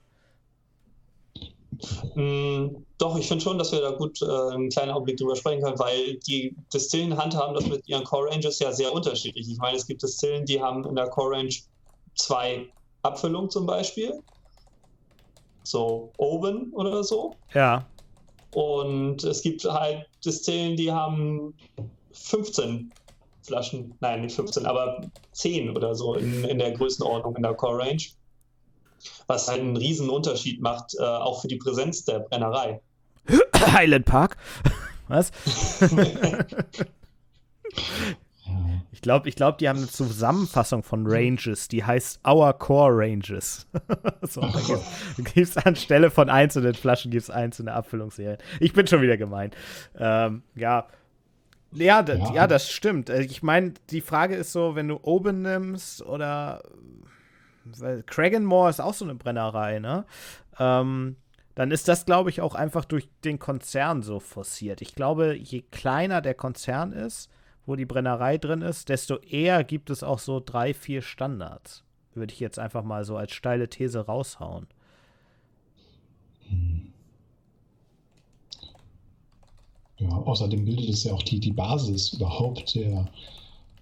[2.16, 5.64] Mm, Doch, ich finde schon, dass wir da gut äh, einen kleinen Augenblick drüber sprechen
[5.64, 9.50] können, weil die Distillen handhaben das mit ihren Core Ranges ja sehr unterschiedlich.
[9.50, 11.54] Ich meine, es gibt Distillen, die haben in der Core Range
[12.16, 12.70] zwei
[13.02, 14.22] Abfüllungen zum Beispiel.
[15.64, 17.36] So Oben oder so.
[17.54, 17.86] Ja,
[18.54, 21.54] Und es gibt halt Distillen, die haben
[22.12, 22.92] 15
[23.44, 27.80] Flaschen, nein, nicht 15, aber 10 oder so in, in der Größenordnung in der Core
[27.80, 28.04] Range.
[29.28, 32.82] Was halt einen riesen Unterschied macht, äh, auch für die Präsenz der Brennerei.
[33.56, 34.38] Highland Park.
[35.08, 35.32] Was?
[38.94, 43.68] Ich glaube, ich glaub, die haben eine Zusammenfassung von Ranges, die heißt Our Core Ranges.
[44.22, 44.60] so, da
[45.16, 48.38] gibt es anstelle von einzelnen Flaschen gibt's einzelne Abfüllungsserien.
[48.60, 49.52] Ich bin schon wieder gemein.
[49.98, 50.88] Ähm, ja.
[51.74, 52.34] Ja, ja.
[52.34, 53.10] ja, das stimmt.
[53.10, 56.62] Äh, ich meine, die Frage ist so, wenn du Oben nimmst oder
[57.64, 60.06] weil Craigenmore ist auch so eine Brennerei, ne?
[60.60, 61.16] Ähm,
[61.56, 64.82] dann ist das, glaube ich, auch einfach durch den Konzern so forciert.
[64.82, 67.30] Ich glaube, je kleiner der Konzern ist,
[67.66, 71.84] wo die Brennerei drin ist, desto eher gibt es auch so drei, vier Standards.
[72.14, 74.68] Würde ich jetzt einfach mal so als steile These raushauen.
[79.98, 83.08] Ja, außerdem bildet es ja auch die, die Basis überhaupt der,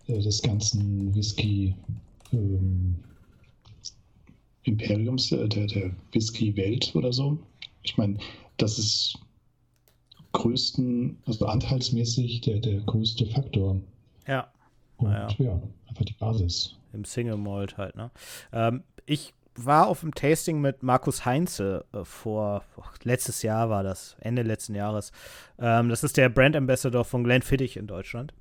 [0.07, 1.73] äh, des ganzen Whisky
[2.33, 2.95] ähm,
[4.63, 7.39] Imperiums, der, der Whisky-Welt oder so
[7.83, 8.17] ich meine,
[8.57, 9.17] das ist
[10.33, 13.77] größten, also anteilsmäßig der, der größte Faktor.
[14.27, 14.51] Ja.
[14.97, 15.27] Und ja.
[15.37, 16.75] ja, einfach die Basis.
[16.93, 18.11] Im Single Malt halt, ne?
[18.51, 22.63] Ähm, ich war auf dem Tasting mit Markus Heinze äh, vor,
[23.03, 25.11] letztes Jahr war das, Ende letzten Jahres.
[25.57, 28.33] Ähm, das ist der Brand Ambassador von Glenfiddich in Deutschland.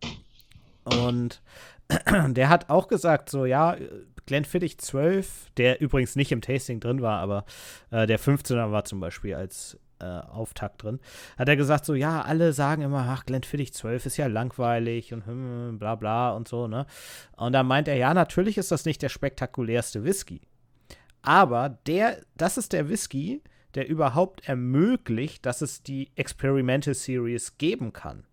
[0.85, 1.43] Und
[2.29, 3.77] der hat auch gesagt, so, ja,
[4.27, 7.45] Glenfiddich 12, der übrigens nicht im Tasting drin war, aber
[7.91, 11.01] äh, der 15er war zum Beispiel als äh, Auftakt drin,
[11.37, 15.27] hat er gesagt, so, ja, alle sagen immer, ach, Glenfiddich 12 ist ja langweilig und
[15.27, 16.87] hm, bla bla und so, ne?
[17.37, 20.41] Und da meint er, ja, natürlich ist das nicht der spektakulärste Whisky.
[21.23, 23.43] Aber der, das ist der Whisky,
[23.75, 28.25] der überhaupt ermöglicht, dass es die Experimental Series geben kann.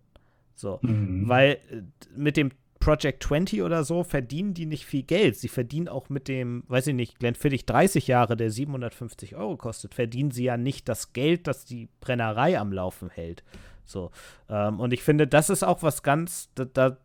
[0.56, 1.28] So, mhm.
[1.28, 1.82] weil äh,
[2.16, 2.52] mit dem
[2.86, 5.36] Project 20 oder so verdienen die nicht viel Geld.
[5.38, 9.96] Sie verdienen auch mit dem, weiß ich nicht, Glenfiddich 30 Jahre, der 750 Euro kostet,
[9.96, 13.44] verdienen sie ja nicht das Geld, das die Brennerei am Laufen hält.
[13.86, 14.12] So.
[14.50, 16.98] Ähm, und ich finde, das ist auch was ganz, da, da,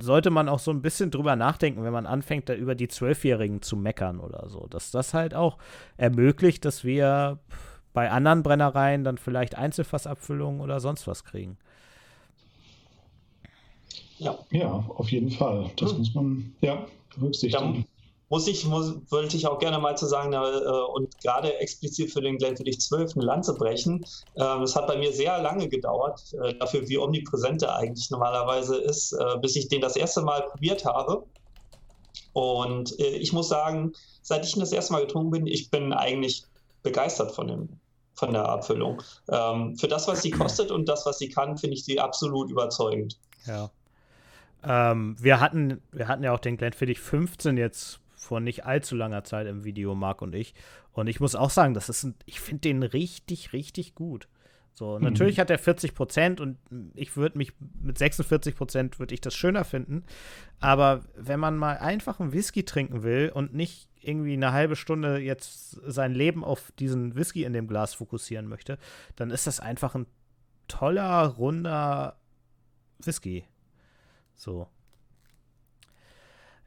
[0.00, 3.60] sollte man auch so ein bisschen drüber nachdenken, wenn man anfängt, da über die Zwölfjährigen
[3.60, 4.66] zu meckern oder so.
[4.70, 5.58] Dass das halt auch
[5.98, 7.38] ermöglicht, dass wir
[7.92, 11.58] bei anderen Brennereien dann vielleicht Einzelfassabfüllungen oder sonst was kriegen.
[14.18, 14.38] Ja.
[14.50, 15.70] Ja, auf jeden Fall.
[15.76, 15.98] Das hm.
[15.98, 17.74] muss man ja berücksichtigen.
[17.74, 17.84] Da
[18.30, 22.20] muss ich, muss, wollte ich auch gerne mal zu sagen äh, und gerade explizit für
[22.20, 24.04] den Glenfiddich 12 eine Lanze brechen.
[24.34, 28.76] Äh, das hat bei mir sehr lange gedauert, äh, dafür wie omnipräsent er eigentlich normalerweise
[28.76, 31.24] ist, äh, bis ich den das erste Mal probiert habe.
[32.34, 35.92] Und äh, ich muss sagen, seit ich ihn das erste Mal getrunken bin, ich bin
[35.92, 36.44] eigentlich
[36.82, 37.80] begeistert von dem,
[38.14, 39.02] von der Abfüllung.
[39.30, 42.50] Ähm, für das, was sie kostet und das, was sie kann, finde ich sie absolut
[42.50, 43.18] überzeugend.
[43.46, 43.70] Ja.
[44.64, 49.24] Ähm, wir, hatten, wir hatten ja auch den Glenfiddich 15 jetzt vor nicht allzu langer
[49.24, 50.54] Zeit im Video, Marc und ich.
[50.92, 54.28] Und ich muss auch sagen, das ist ein, ich finde den richtig, richtig gut.
[54.74, 55.04] So, mhm.
[55.04, 56.56] natürlich hat er 40 Prozent und
[56.94, 60.04] ich würde mich mit 46 Prozent würde ich das schöner finden.
[60.60, 65.18] Aber wenn man mal einfach einen Whisky trinken will und nicht irgendwie eine halbe Stunde
[65.18, 68.78] jetzt sein Leben auf diesen Whisky in dem Glas fokussieren möchte,
[69.16, 70.06] dann ist das einfach ein
[70.68, 72.16] toller, runder
[73.00, 73.44] Whisky.
[74.38, 74.68] So.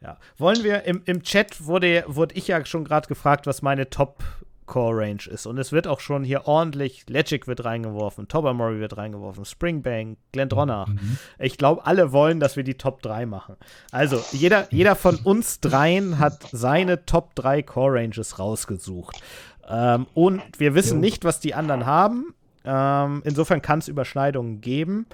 [0.02, 0.18] Ja.
[0.38, 4.24] Wollen wir, im, im Chat wurde, wurde ich ja schon gerade gefragt, was meine Top
[4.66, 5.46] Core Range ist.
[5.46, 10.88] Und es wird auch schon hier ordentlich, Legic wird reingeworfen, Tobermory wird reingeworfen, Springbank, Glendronach.
[10.88, 11.18] Mhm.
[11.40, 13.56] Ich glaube, alle wollen, dass wir die Top 3 machen.
[13.92, 19.22] Also, jeder, jeder von uns dreien hat seine Top 3 Core Ranges rausgesucht.
[19.68, 22.34] Ähm, und wir wissen nicht, was die anderen haben.
[22.64, 25.06] Ähm, insofern kann es Überschneidungen geben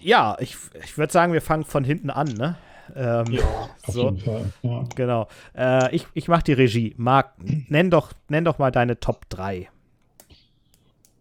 [0.00, 2.56] ja, ich, ich würde sagen, wir fangen von hinten an, ne?
[2.94, 4.04] Ähm, ja, auf so.
[4.04, 4.52] jeden Fall.
[4.62, 4.84] Ja.
[4.94, 5.28] Genau.
[5.56, 6.94] Äh, ich ich mache die Regie.
[6.96, 7.34] Marc,
[7.68, 9.68] nenn doch, nenn doch mal deine Top 3.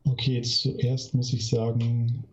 [0.07, 2.23] Okay, zuerst muss ich sagen,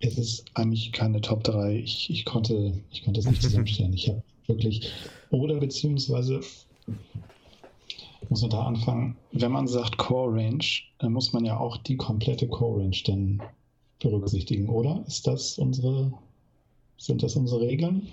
[0.00, 1.74] es ist eigentlich keine Top 3.
[1.76, 3.92] Ich, ich, konnte, ich konnte es nicht zusammenstellen.
[3.92, 4.92] Ich habe wirklich,
[5.30, 6.40] oder beziehungsweise
[8.28, 10.64] muss man da anfangen, wenn man sagt Core Range,
[10.98, 13.42] dann muss man ja auch die komplette Core Range dann
[14.00, 15.04] berücksichtigen, oder?
[15.06, 16.12] Ist das unsere,
[16.96, 18.08] sind das unsere Regeln?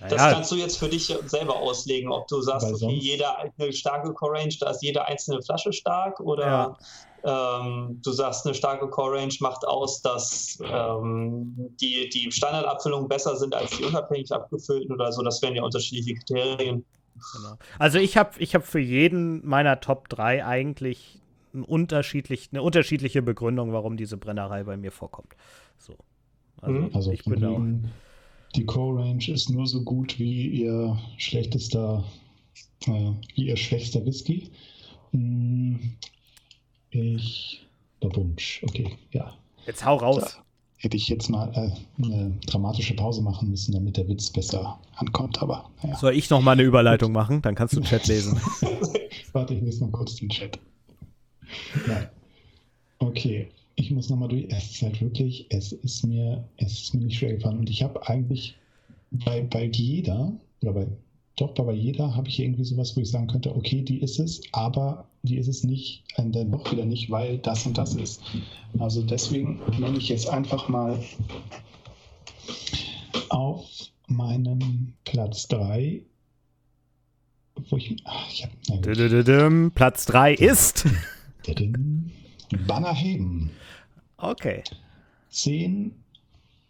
[0.00, 0.32] Das ja.
[0.32, 4.38] kannst du jetzt für dich selber auslegen, ob du sagst, okay, jeder eine starke Core
[4.38, 6.76] Range, da ist jede einzelne Flasche stark oder
[7.24, 7.60] ja.
[7.62, 13.36] ähm, du sagst, eine starke Core Range macht aus, dass ähm, die, die Standardabfüllungen besser
[13.36, 15.22] sind als die unabhängig abgefüllten oder so.
[15.22, 16.84] Das wären ja unterschiedliche Kriterien.
[17.36, 17.54] Genau.
[17.78, 21.20] Also ich habe ich hab für jeden meiner Top 3 eigentlich
[21.54, 25.34] ein unterschiedlich, eine unterschiedliche Begründung, warum diese Brennerei bei mir vorkommt.
[25.78, 25.96] So.
[26.60, 26.90] Also, mhm.
[26.94, 27.60] also ich bin auch.
[28.56, 32.04] Die Core Range ist nur so gut wie ihr schlechtester,
[32.86, 34.50] äh, wie ihr schwächster Whisky.
[35.12, 35.78] Hm,
[36.90, 37.66] ich.
[38.02, 39.34] Der Wunsch, okay, ja.
[39.66, 40.40] Jetzt hau raus.
[40.78, 45.42] hätte ich jetzt mal äh, eine dramatische Pause machen müssen, damit der Witz besser ankommt.
[45.42, 45.94] Aber ja.
[45.96, 47.42] Soll ich noch mal eine Überleitung machen?
[47.42, 48.40] Dann kannst du den Chat lesen.
[49.32, 50.58] Warte, ich lese mal kurz den Chat.
[51.88, 52.10] Ja.
[52.98, 54.46] Okay, ich muss nochmal durch.
[54.50, 57.58] Es ist halt wirklich, es ist mir, es ist mir nicht schwer gefallen.
[57.58, 58.54] Und ich habe eigentlich
[59.10, 60.32] bei, bei jeder,
[60.62, 60.86] oder bei,
[61.36, 64.42] doch bei jeder habe ich irgendwie sowas, wo ich sagen könnte, okay, die ist es,
[64.52, 68.22] aber die ist es nicht, und dann doch wieder nicht, weil das und das ist.
[68.78, 71.02] Also deswegen nenne ich jetzt einfach mal
[73.30, 73.64] auf
[74.06, 76.02] meinem Platz 3,
[77.68, 78.50] wo ich, ach, ich hab,
[79.74, 80.84] Platz 3 ist
[82.66, 83.50] Banner heben.
[84.16, 84.62] Okay.
[85.30, 85.94] 10,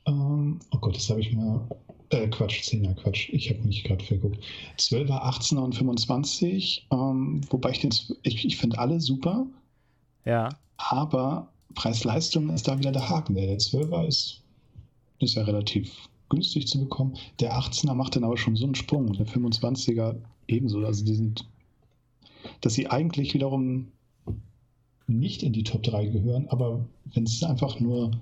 [0.06, 1.66] ähm, oh Gott, das habe ich mal
[2.11, 3.28] äh, Quatsch, 10er, Quatsch.
[3.30, 4.38] Ich habe nicht gerade verguckt.
[4.78, 6.88] 12er, 18er und 25.
[6.90, 7.90] Ähm, wobei ich den,
[8.22, 9.46] ich, ich finde alle super.
[10.24, 10.50] Ja.
[10.76, 13.35] Aber Preis-Leistung ist da wieder der Haken.
[13.35, 14.42] Der 12er ist,
[15.20, 17.16] ist ja relativ günstig zu bekommen.
[17.38, 19.09] Der 18er macht dann aber schon so einen Sprung.
[19.09, 20.16] Und der 25er
[20.48, 20.85] ebenso.
[20.85, 21.46] Also die sind,
[22.61, 23.88] dass sie eigentlich wiederum
[25.18, 28.12] nicht in die Top 3 gehören, aber wenn es einfach nur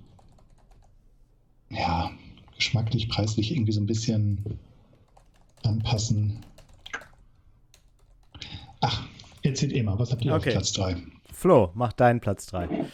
[1.71, 2.11] ja,
[2.57, 4.59] geschmacklich, preislich irgendwie so ein bisschen
[5.65, 6.45] anpassen.
[8.81, 9.03] Ach,
[9.43, 10.51] erzählt eh mal, was habt ihr okay.
[10.51, 11.03] auf Platz 3?
[11.33, 12.87] Flo, mach deinen Platz 3.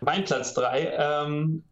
[0.00, 1.62] Mein Platz 3, ähm,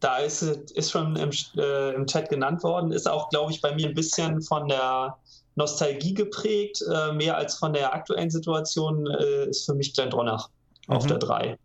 [0.00, 3.74] da ist, ist schon im, äh, im Chat genannt worden, ist auch, glaube ich, bei
[3.74, 5.16] mir ein bisschen von der
[5.56, 10.48] Nostalgie geprägt, äh, mehr als von der aktuellen Situation, äh, ist für mich Glendronach
[10.88, 10.96] mhm.
[10.96, 11.58] auf der 3.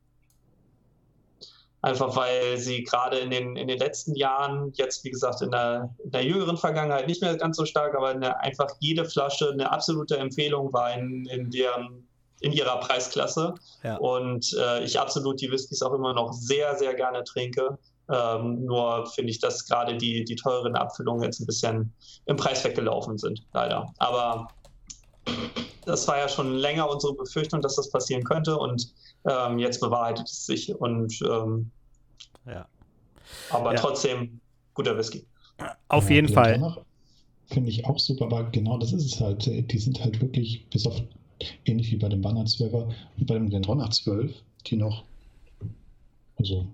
[1.81, 5.95] Einfach weil sie gerade in den, in den letzten Jahren, jetzt wie gesagt in der,
[6.03, 9.71] in der jüngeren Vergangenheit nicht mehr ganz so stark, aber eine, einfach jede Flasche eine
[9.71, 12.05] absolute Empfehlung war in, in, deren,
[12.41, 13.53] in ihrer Preisklasse.
[13.83, 13.95] Ja.
[13.97, 17.77] Und äh, ich absolut die Whiskys auch immer noch sehr, sehr gerne trinke.
[18.11, 21.93] Ähm, nur finde ich, dass gerade die, die teuren Abfüllungen jetzt ein bisschen
[22.25, 23.89] im Preis weggelaufen sind, leider.
[23.99, 24.49] Aber
[25.85, 28.57] das war ja schon länger unsere Befürchtung, dass das passieren könnte.
[28.57, 28.93] Und
[29.25, 31.71] ähm, jetzt bewahrheitet es sich und ähm,
[32.45, 32.67] ja.
[33.49, 33.79] aber ja.
[33.79, 34.39] trotzdem
[34.73, 35.25] guter Whisky.
[35.87, 36.77] Auf ja, jeden Fall.
[37.47, 39.45] Finde ich auch super, aber genau das ist es halt.
[39.45, 41.01] Die sind halt wirklich, bis auf
[41.65, 44.31] ähnlich wie bei dem Banner 12er und bei dem Glendronach 12,
[44.67, 45.03] die noch
[46.37, 46.67] also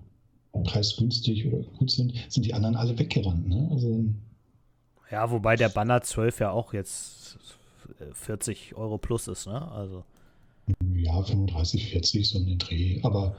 [0.64, 3.48] preisgünstig oder gut sind, sind die anderen alle weggerannt.
[3.48, 3.68] Ne?
[3.72, 4.06] Also,
[5.12, 7.38] ja, wobei der Banner 12 ja auch jetzt
[8.14, 9.72] 40 Euro plus ist, ne?
[9.72, 10.04] Also.
[10.96, 13.36] Ja, 35, 40, so um den Dreh, aber.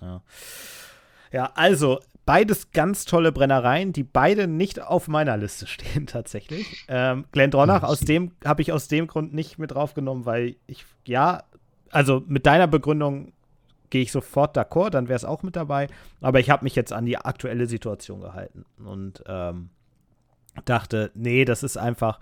[0.00, 0.22] Ja.
[1.32, 6.84] ja, also beides ganz tolle Brennereien, die beide nicht auf meiner Liste stehen tatsächlich.
[6.88, 11.44] Ähm, Glendronach, aus dem habe ich aus dem Grund nicht mit draufgenommen, weil ich, ja,
[11.90, 13.32] also mit deiner Begründung
[13.90, 15.86] gehe ich sofort d'accord, dann wäre es auch mit dabei.
[16.20, 19.70] Aber ich habe mich jetzt an die aktuelle Situation gehalten und ähm,
[20.64, 22.18] dachte, nee, das ist einfach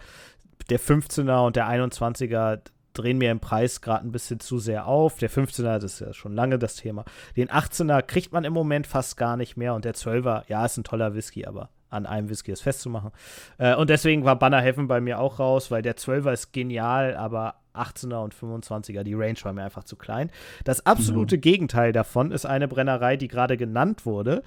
[0.69, 2.61] der 15er und der 21er,
[2.93, 5.17] drehen mir im Preis gerade ein bisschen zu sehr auf.
[5.17, 7.05] Der 15er, das ist ja schon lange das Thema.
[7.37, 10.77] Den 18er kriegt man im Moment fast gar nicht mehr und der 12er, ja, ist
[10.77, 13.11] ein toller Whisky, aber an einem Whisky ist festzumachen.
[13.59, 17.15] Äh, und deswegen war Banner Heaven bei mir auch raus, weil der 12er ist genial,
[17.17, 20.31] aber 18er und 25er, die Range war mir einfach zu klein.
[20.65, 21.41] Das absolute mhm.
[21.41, 24.43] Gegenteil davon ist eine Brennerei, die gerade genannt wurde,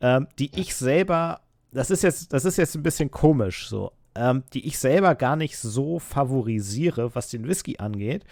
[0.00, 1.40] ähm, die ich selber,
[1.72, 5.36] das ist jetzt, das ist jetzt ein bisschen komisch so, ähm, die ich selber gar
[5.36, 8.24] nicht so favorisiere, was den Whisky angeht.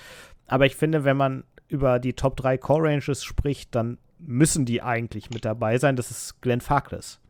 [0.46, 4.82] Aber ich finde, wenn man über die Top 3 Core Ranges spricht, dann müssen die
[4.82, 5.96] eigentlich mit dabei sein.
[5.96, 7.20] Das ist Glenn Farkless.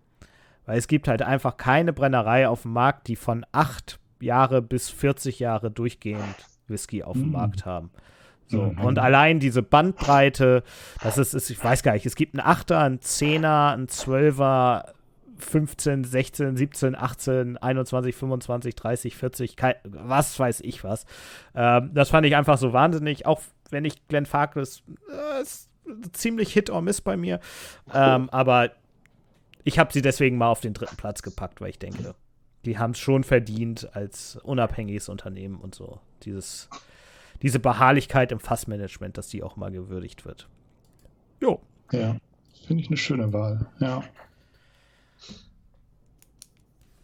[0.64, 4.90] Weil es gibt halt einfach keine Brennerei auf dem Markt, die von 8 Jahre bis
[4.90, 7.32] 40 Jahre durchgehend Whisky auf dem mm.
[7.32, 7.90] Markt haben.
[8.46, 8.80] So, mhm.
[8.80, 10.62] Und allein diese Bandbreite,
[11.02, 14.84] das ist, ist, ich weiß gar nicht, es gibt einen 8er, einen 10er, einen 12er,
[15.38, 21.06] 15, 16, 17, 18, 21, 25, 30, 40, kein, was weiß ich was.
[21.54, 25.44] Ähm, das fand ich einfach so wahnsinnig, auch wenn ich Glenn Farkless äh,
[26.12, 27.40] ziemlich Hit or Miss bei mir.
[27.92, 28.72] Ähm, aber
[29.64, 32.14] ich habe sie deswegen mal auf den dritten Platz gepackt, weil ich denke,
[32.64, 36.00] die haben es schon verdient als unabhängiges Unternehmen und so.
[36.24, 36.68] Dieses,
[37.42, 40.48] diese Beharrlichkeit im Fassmanagement, dass die auch mal gewürdigt wird.
[41.40, 41.60] Jo.
[41.92, 42.16] Ja,
[42.66, 44.02] finde ich eine schöne Wahl, ja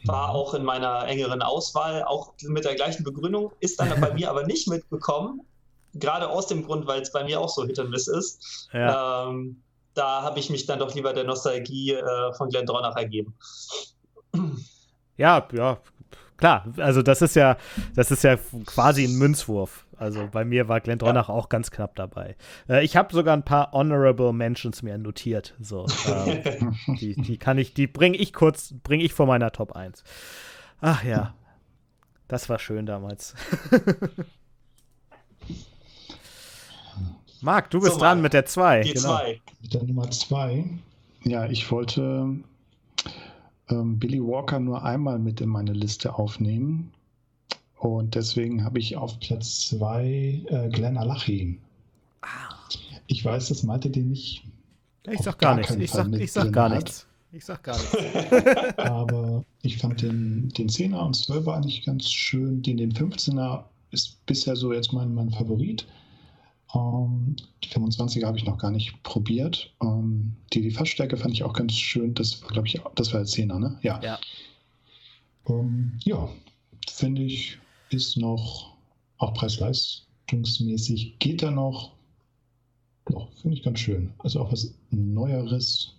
[0.06, 4.30] war auch in meiner engeren Auswahl, auch mit der gleichen Begründung, ist dann bei mir
[4.30, 5.40] aber nicht mitbekommen.
[5.94, 8.68] Gerade aus dem Grund, weil es bei mir auch so Hit and Miss ist.
[8.72, 9.28] Ja.
[9.28, 9.62] Ähm,
[9.94, 13.34] da habe ich mich dann doch lieber der Nostalgie äh, von Glenn Dronach ergeben.
[15.16, 15.78] Ja, ja,
[16.36, 17.56] klar, also das ist ja,
[17.94, 18.36] das ist ja
[18.66, 19.83] quasi ein Münzwurf.
[19.98, 21.34] Also bei mir war Glenn Dronach ja.
[21.34, 22.36] auch ganz knapp dabei.
[22.68, 25.54] Äh, ich habe sogar ein paar Honorable Mentions mir notiert.
[25.60, 26.60] So, äh,
[27.00, 30.02] die, die kann ich, die bringe ich kurz, bringe ich vor meiner Top 1.
[30.80, 31.34] Ach ja,
[32.28, 33.34] das war schön damals.
[37.40, 38.82] Marc, du bist so, dran mit der 2.
[38.82, 39.24] Die 2.
[39.24, 39.40] Genau.
[39.60, 40.64] Mit der Nummer 2.
[41.24, 42.38] Ja, ich wollte
[43.68, 46.92] ähm, Billy Walker nur einmal mit in meine Liste aufnehmen.
[47.84, 50.06] Und deswegen habe ich auf Platz 2
[50.46, 51.60] äh, Glenn Alachi.
[52.22, 52.54] Ah.
[53.08, 54.42] Ich weiß, das meinte den nicht.
[55.02, 55.74] Ich sag gar, gar nichts.
[55.74, 57.06] Ich sag, ich sag gar nichts.
[57.30, 57.94] Ich sag gar nichts.
[58.78, 62.62] Aber ich fand den, den 10er und 12er eigentlich ganz schön.
[62.62, 65.86] Den, den 15er ist bisher so jetzt mein, mein Favorit.
[66.74, 69.74] Ähm, die 25er habe ich noch gar nicht probiert.
[69.82, 72.14] Ähm, die, die Fassstärke fand ich auch ganz schön.
[72.14, 73.78] Das war, glaube ich, das war der 10er, ne?
[73.82, 74.00] Ja.
[74.02, 74.18] Ja,
[75.50, 76.30] ähm, ja
[76.90, 77.58] finde ich,
[77.90, 78.76] ist noch
[79.18, 81.92] auch preis-leistungsmäßig geht er noch.
[83.06, 84.12] Doch, finde ich ganz schön.
[84.18, 85.94] Also auch was Neueres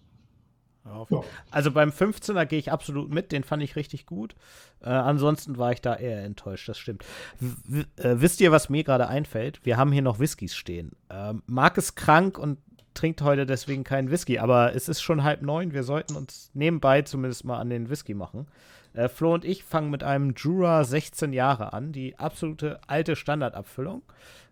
[1.10, 1.24] ja.
[1.52, 4.36] Also beim 15er gehe ich absolut mit, den fand ich richtig gut.
[4.82, 7.04] Äh, ansonsten war ich da eher enttäuscht, das stimmt.
[7.40, 9.66] W äh, wisst ihr, was mir gerade einfällt?
[9.66, 10.92] Wir haben hier noch Whiskys stehen.
[11.10, 12.60] Ähm, Marc ist krank und
[12.94, 15.74] trinkt heute deswegen keinen Whisky, aber es ist schon halb neun.
[15.74, 18.48] Wir sollten uns nebenbei zumindest mal an den Whisky machen.
[18.96, 24.02] Äh, Flo und ich fangen mit einem Jura 16 Jahre an, die absolute alte Standardabfüllung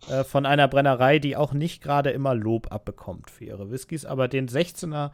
[0.09, 4.27] äh, von einer Brennerei, die auch nicht gerade immer Lob abbekommt für ihre Whiskys, aber
[4.27, 5.11] den 16er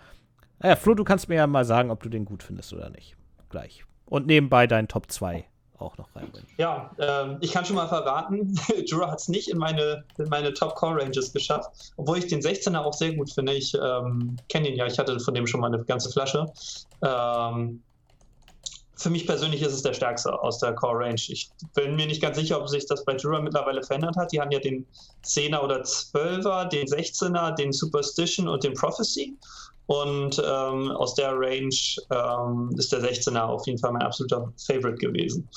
[0.59, 3.15] naja, Flo, du kannst mir ja mal sagen, ob du den gut findest oder nicht.
[3.49, 3.85] Gleich.
[4.05, 5.45] Und nebenbei deinen Top 2
[5.77, 6.49] auch noch reinbringen.
[6.57, 8.53] Ja, ähm, ich kann schon mal verraten,
[8.85, 12.41] Jura hat es nicht in meine, in meine Top Core Ranges geschafft, obwohl ich den
[12.41, 13.53] 16er auch sehr gut finde.
[13.53, 16.51] Ich ähm, kenne ihn ja, ich hatte von dem schon mal eine ganze Flasche.
[17.01, 17.81] Ähm,
[18.99, 21.21] für mich persönlich ist es der stärkste aus der Core Range.
[21.29, 24.31] Ich bin mir nicht ganz sicher, ob sich das bei Jura mittlerweile verändert hat.
[24.33, 24.85] Die haben ja den
[25.23, 29.37] 10er oder 12er, den 16er, den Superstition und den Prophecy.
[29.85, 31.69] Und ähm, aus der Range
[32.11, 35.47] ähm, ist der 16er auf jeden Fall mein absoluter Favorite gewesen.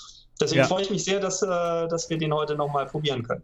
[0.41, 0.67] Deswegen ja.
[0.67, 3.43] freue ich mich sehr, dass, äh, dass wir den heute nochmal probieren können.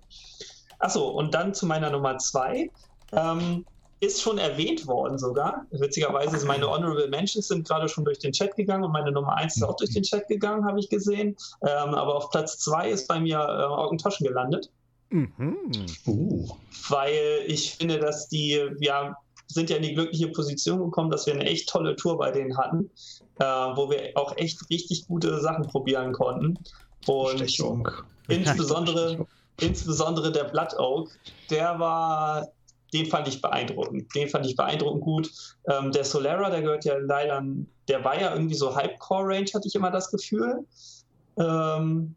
[0.79, 2.71] Achso, und dann zu meiner Nummer 2.
[3.13, 3.67] Ähm,
[4.01, 5.67] ist schon erwähnt worden sogar.
[5.71, 9.57] Witzigerweise, meine Honorable Mentions sind gerade schon durch den Chat gegangen und meine Nummer 1
[9.57, 11.37] ist auch durch den Chat gegangen, habe ich gesehen.
[11.63, 14.71] Ähm, aber auf Platz 2 ist bei mir äh, Augentoschen gelandet.
[15.11, 15.57] Mhm.
[16.07, 16.49] Uh.
[16.89, 21.35] Weil ich finde, dass die, ja, sind ja in die glückliche Position gekommen, dass wir
[21.35, 22.91] eine echt tolle Tour bei denen hatten,
[23.39, 26.59] äh, wo wir auch echt richtig gute Sachen probieren konnten.
[27.07, 27.89] Und Stechung.
[28.29, 29.27] insbesondere,
[29.61, 31.11] insbesondere der Blood Oak,
[31.51, 32.49] der war,
[32.93, 34.15] den fand ich beeindruckend.
[34.15, 35.31] Den fand ich beeindruckend gut.
[35.69, 37.43] Ähm, der Solera, der gehört ja leider,
[37.89, 40.67] der war ja irgendwie so Halb-Core-Range, hatte ich immer das Gefühl.
[41.39, 42.15] Ähm,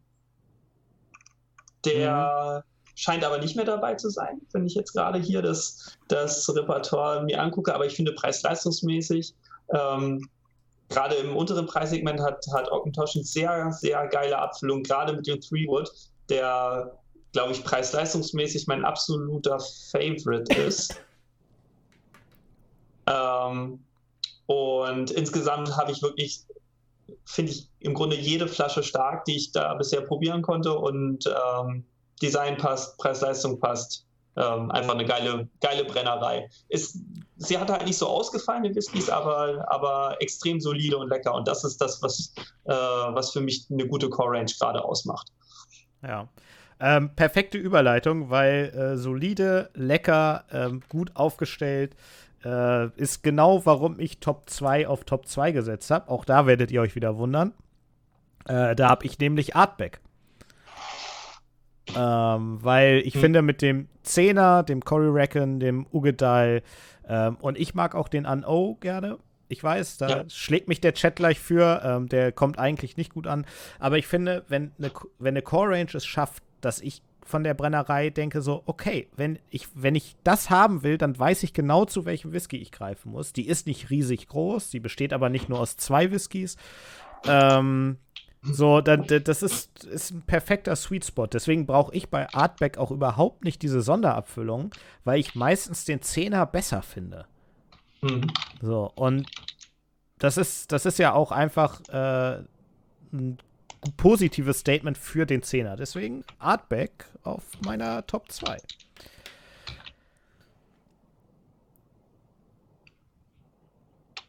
[1.84, 2.64] der.
[2.66, 6.48] Mhm scheint aber nicht mehr dabei zu sein, wenn ich jetzt gerade hier das, das
[6.54, 7.74] Repertoire mir angucke.
[7.74, 9.34] Aber ich finde preis-leistungsmäßig,
[9.74, 10.28] ähm,
[10.88, 15.90] gerade im unteren Preissegment hat, hat Ockentosh sehr, sehr geile Abfüllung, gerade mit dem Three-Wood,
[16.28, 16.98] der,
[17.32, 19.58] glaube ich, preis-leistungsmäßig mein absoluter
[19.90, 21.00] Favorite ist.
[23.06, 23.82] ähm,
[24.46, 26.44] und insgesamt habe ich wirklich,
[27.24, 30.78] finde ich im Grunde jede Flasche stark, die ich da bisher probieren konnte.
[30.78, 31.84] Und ähm,
[32.20, 34.06] Design passt, Preis-Leistung passt.
[34.34, 36.48] Ähm, einfach eine geile, geile Brennerei.
[36.68, 36.98] Ist,
[37.36, 41.34] sie hat halt nicht so ausgefallene Whiskys, aber, aber extrem solide und lecker.
[41.34, 42.32] Und das ist das, was,
[42.64, 45.28] äh, was für mich eine gute Core-Range gerade ausmacht.
[46.02, 46.28] Ja.
[46.84, 51.94] Ähm, perfekte Überleitung, weil äh, solide, lecker, ähm, gut aufgestellt
[52.44, 56.10] äh, ist genau, warum ich Top 2 auf Top 2 gesetzt habe.
[56.10, 57.52] Auch da werdet ihr euch wieder wundern.
[58.48, 60.00] Äh, da habe ich nämlich Artback.
[61.94, 63.20] Ähm, weil ich hm.
[63.20, 66.62] finde, mit dem Zehner, dem Cory Reckon, dem Ugedal
[67.08, 69.18] ähm, und ich mag auch den Uno gerne.
[69.48, 70.24] Ich weiß, da ja.
[70.28, 71.82] schlägt mich der Chat gleich für.
[71.84, 73.44] Ähm, der kommt eigentlich nicht gut an.
[73.78, 77.54] Aber ich finde, wenn eine, wenn eine Core Range es schafft, dass ich von der
[77.54, 81.84] Brennerei denke so, okay, wenn ich, wenn ich das haben will, dann weiß ich genau,
[81.84, 83.32] zu welchem Whisky ich greifen muss.
[83.32, 86.56] Die ist nicht riesig groß, die besteht aber nicht nur aus zwei Whiskys.
[87.26, 87.98] Ähm,
[88.42, 91.26] so, dann, das ist, ist ein perfekter Sweet Spot.
[91.28, 94.70] Deswegen brauche ich bei Artback auch überhaupt nicht diese Sonderabfüllung,
[95.04, 97.26] weil ich meistens den Zehner besser finde.
[98.00, 98.26] Mhm.
[98.60, 99.30] So, und
[100.18, 102.42] das ist, das ist ja auch einfach äh,
[103.12, 103.38] ein
[103.96, 105.76] positives Statement für den Zehner.
[105.76, 108.58] Deswegen Artback auf meiner Top 2.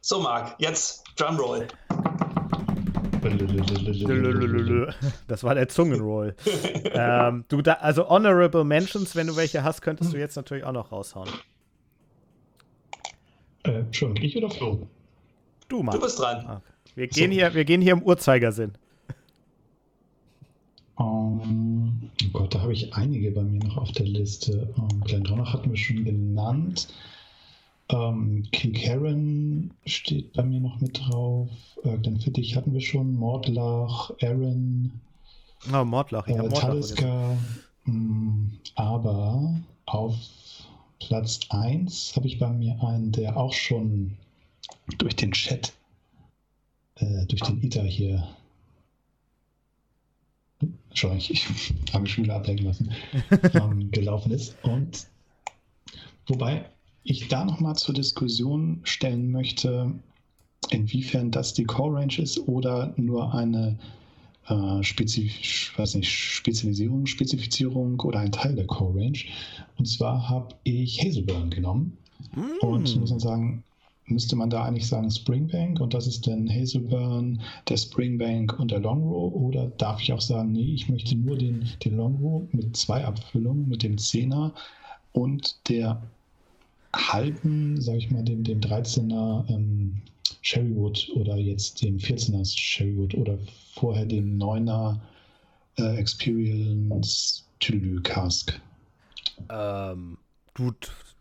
[0.01, 1.67] So, Marc, jetzt Drumroll.
[5.27, 6.35] Das war der Zungenroll.
[6.93, 10.73] ähm, du da, also Honorable Mentions, wenn du welche hast, könntest du jetzt natürlich auch
[10.73, 11.29] noch raushauen.
[13.63, 14.87] Äh, schon, ich oder Flo?
[15.69, 15.95] Du, Mann.
[15.95, 16.39] Du bist dran.
[16.45, 16.61] Okay.
[16.95, 17.37] Wir, gehen so.
[17.37, 18.73] hier, wir gehen hier im Uhrzeigersinn.
[21.03, 24.73] Um, oh Gott, da habe ich einige bei mir noch auf der Liste.
[24.77, 26.87] Um, Glenn Dronach hatten wir schon genannt.
[27.91, 31.49] Um, Kilkerran steht bei mir noch mit drauf.
[31.83, 33.15] Äh, Glenn Fittich hatten wir schon.
[33.15, 34.91] Mordlach, Aaron.
[35.73, 36.27] Oh, Mordlach.
[36.27, 37.37] Ich äh, Taliska.
[37.85, 39.53] Mm, aber
[39.85, 40.15] auf
[40.99, 44.17] Platz 1 habe ich bei mir einen, der auch schon
[44.97, 45.73] durch den Chat,
[46.95, 48.25] äh, durch den ITER hier
[50.93, 52.91] Schau, ich, ich habe mich schon wieder ablenken lassen,
[53.53, 54.55] ähm, gelaufen ist.
[54.63, 55.07] Und
[56.27, 56.65] wobei
[57.03, 59.91] ich da nochmal zur Diskussion stellen möchte,
[60.69, 63.77] inwiefern das die Core Range ist oder nur eine
[64.47, 69.19] äh, Spezif weiß nicht, Spezialisierung, Spezifizierung oder ein Teil der Core Range.
[69.77, 71.97] Und zwar habe ich Hazelburn genommen.
[72.35, 72.65] Mm.
[72.65, 73.63] Und muss man sagen,
[74.05, 78.79] müsste man da eigentlich sagen Springbank und das ist dann Hazelburn, der Springbank und der
[78.79, 83.03] Longrow oder darf ich auch sagen, nee, ich möchte nur den, den Longrow mit zwei
[83.05, 84.51] Abfüllungen, mit dem 10er
[85.13, 86.01] und der
[86.95, 90.01] halben, sag ich mal, dem, dem 13er ähm,
[90.41, 93.37] Sherrywood oder jetzt dem 14er Sherrywood oder
[93.73, 94.99] vorher dem 9er
[95.77, 98.59] äh, Experience Tülü Cask.
[99.49, 100.17] Ähm,
[100.53, 100.73] du,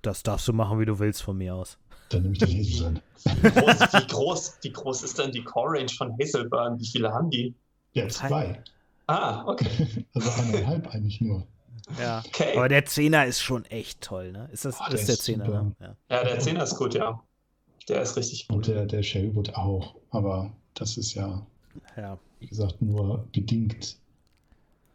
[0.02, 1.78] das darfst du machen, wie du willst von mir aus.
[2.12, 3.00] Dann nehme ich den Hazelburn.
[3.24, 6.78] Wie groß, wie, groß, wie groß ist denn die Core Range von Hazelburn?
[6.78, 7.54] Wie viele haben die?
[7.94, 8.62] Ja, zwei.
[9.06, 10.04] Ah, okay.
[10.14, 11.46] Also eineinhalb eigentlich nur.
[11.98, 12.56] Ja, okay.
[12.56, 14.48] aber der Zehner ist schon echt toll, ne?
[14.52, 15.48] Ist das oh, ist der, der Zehner?
[15.48, 15.72] Ne?
[15.80, 15.96] Ja.
[16.10, 16.24] ja.
[16.24, 17.20] der Zehner ist gut, ja.
[17.88, 18.56] Der ist richtig gut.
[18.56, 21.44] Und der, der Sherrywood auch, aber das ist ja,
[21.96, 23.96] ja, wie gesagt, nur bedingt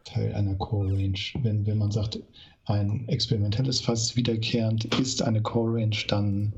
[0.04, 1.18] Teil einer Core Range.
[1.42, 2.18] Wenn, wenn man sagt,
[2.64, 6.52] ein experimentelles Fass wiederkehrend ist eine Core Range, dann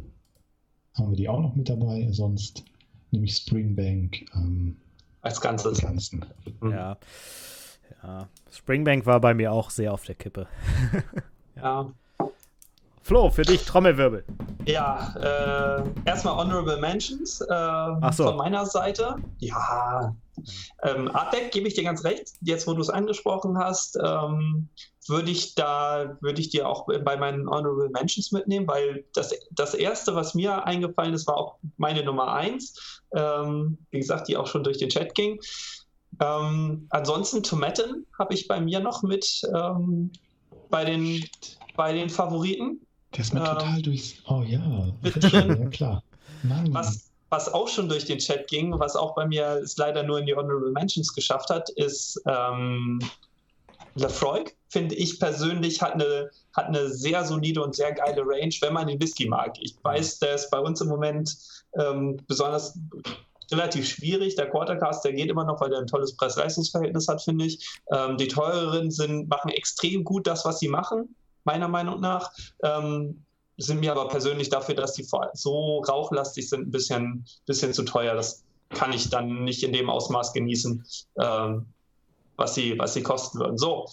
[1.00, 2.08] haben wir die auch noch mit dabei.
[2.10, 2.64] Sonst
[3.10, 4.76] nehme ich Springbank ähm,
[5.22, 5.80] als Ganzes.
[5.80, 6.24] Ganzen.
[6.60, 6.70] Mhm.
[6.70, 6.96] Ja.
[8.02, 8.28] ja.
[8.50, 10.46] Springbank war bei mir auch sehr auf der Kippe.
[11.56, 11.90] ja.
[13.02, 14.24] Flo, für dich Trommelwirbel.
[14.66, 18.24] Ja, äh, erstmal Honorable Mentions äh, so.
[18.24, 19.16] von meiner Seite.
[19.38, 20.14] Ja,
[20.82, 22.32] ähm, Artback gebe ich dir ganz recht.
[22.40, 24.68] Jetzt, wo du es angesprochen hast, ähm,
[25.10, 29.74] würde ich da, würde ich dir auch bei meinen Honorable Mentions mitnehmen, weil das, das
[29.74, 33.02] erste, was mir eingefallen ist, war auch meine Nummer eins.
[33.14, 35.38] Ähm, wie gesagt, die auch schon durch den Chat ging.
[36.20, 40.10] Ähm, ansonsten Tomaten habe ich bei mir noch mit ähm,
[40.70, 41.24] bei, den,
[41.76, 42.80] bei den Favoriten.
[43.12, 44.14] Der ist mir ähm, total durchs.
[44.28, 44.92] Oh ja.
[45.30, 46.02] ja klar.
[46.42, 46.72] Mann.
[46.72, 50.18] Was, was auch schon durch den Chat ging, was auch bei mir es leider nur
[50.18, 53.00] in die Honorable Mentions geschafft hat, ist ähm,
[54.00, 58.72] Lafroig, finde ich persönlich, hat eine, hat eine sehr solide und sehr geile Range, wenn
[58.72, 59.56] man den Whisky mag.
[59.60, 61.36] Ich weiß, der ist bei uns im Moment
[61.78, 62.78] ähm, besonders
[63.50, 64.36] relativ schwierig.
[64.36, 67.66] Der Quartercast, der geht immer noch, weil der ein tolles Preis-Leistungs-Verhältnis hat, finde ich.
[67.92, 72.32] Ähm, die teureren sind, machen extrem gut das, was sie machen meiner Meinung nach.
[72.62, 73.24] Ähm,
[73.56, 78.14] sind mir aber persönlich dafür, dass die so rauchlastig sind, ein bisschen, bisschen zu teuer.
[78.14, 80.84] Das kann ich dann nicht in dem Ausmaß genießen,
[81.20, 81.66] ähm,
[82.40, 83.58] was, sie, was sie kosten würden.
[83.58, 83.86] So,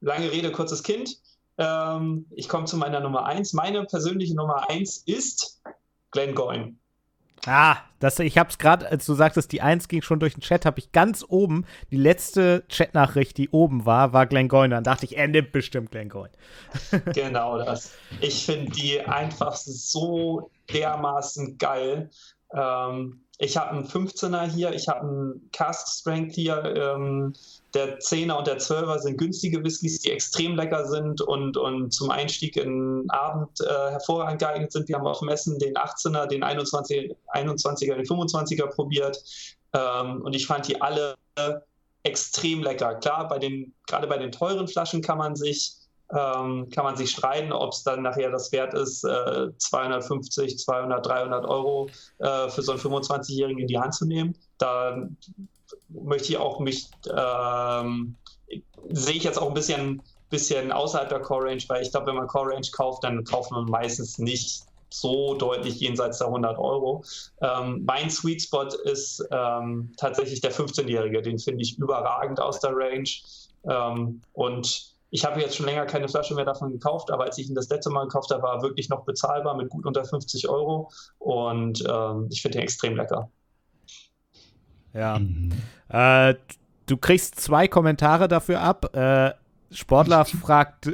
[0.00, 1.16] lange Rede, kurzes Kind.
[1.58, 3.54] Ähm, ich komme zu meiner Nummer 1.
[3.54, 5.62] Meine persönliche Nummer 1 ist
[6.10, 6.74] Glenn Goyne.
[7.46, 10.42] Ah, das, ich habe es gerade, als du sagtest, die 1 ging schon durch den
[10.42, 14.74] Chat, habe ich ganz oben, die letzte Chatnachricht, die oben war, war Glenn Goyne.
[14.74, 16.32] Dann dachte ich, er nimmt bestimmt Glenn Goyne.
[17.14, 17.94] genau das.
[18.20, 22.10] Ich finde die einfach so dermaßen geil.
[22.52, 26.62] Ähm, ich habe einen 15er hier, ich habe einen Cast Strength hier.
[26.76, 27.34] Ähm,
[27.74, 32.10] der 10er und der 12er sind günstige Whiskys, die extrem lecker sind und, und zum
[32.10, 34.88] Einstieg in den Abend äh, hervorragend geeignet sind.
[34.88, 39.22] Wir haben auf Messen den 18er, den 21, 21er, den 25er probiert
[39.74, 41.16] ähm, und ich fand die alle
[42.02, 42.94] extrem lecker.
[42.94, 45.74] Klar, bei den, gerade bei den teuren Flaschen kann man sich
[46.10, 51.04] ähm, kann man sich streiten, ob es dann nachher das wert ist, äh, 250, 200,
[51.04, 51.88] 300 Euro
[52.18, 54.36] äh, für so einen 25-Jährigen in die Hand zu nehmen.
[54.58, 55.08] Da
[55.88, 58.16] möchte ich auch mich, ähm,
[58.88, 62.16] sehe ich jetzt auch ein bisschen, bisschen außerhalb der Core Range, weil ich glaube, wenn
[62.16, 67.04] man Core Range kauft, dann kauft man meistens nicht so deutlich jenseits der 100 Euro.
[67.40, 72.70] Ähm, mein Sweet Spot ist ähm, tatsächlich der 15-Jährige, den finde ich überragend aus der
[72.74, 73.08] Range.
[73.68, 77.48] Ähm, und ich habe jetzt schon länger keine Flasche mehr davon gekauft, aber als ich
[77.48, 80.48] ihn das letzte Mal gekauft habe, war er wirklich noch bezahlbar mit gut unter 50
[80.48, 83.30] Euro und ähm, ich finde den extrem lecker.
[84.92, 85.18] Ja.
[85.18, 85.52] Mhm.
[85.88, 86.34] Äh,
[86.86, 88.96] du kriegst zwei Kommentare dafür ab.
[88.96, 89.32] Äh,
[89.70, 90.90] Sportler fragt,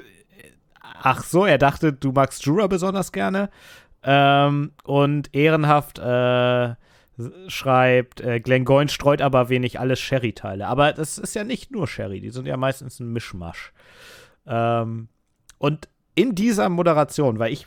[0.81, 3.51] ach so, er dachte, du magst Jura besonders gerne.
[4.03, 6.75] Ähm, und ehrenhaft äh,
[7.47, 10.67] schreibt, äh, Glengoyne streut aber wenig alles Sherry-Teile.
[10.67, 13.73] Aber das ist ja nicht nur Sherry, die sind ja meistens ein Mischmasch.
[14.47, 15.09] Ähm,
[15.59, 17.67] und in dieser Moderation, weil ich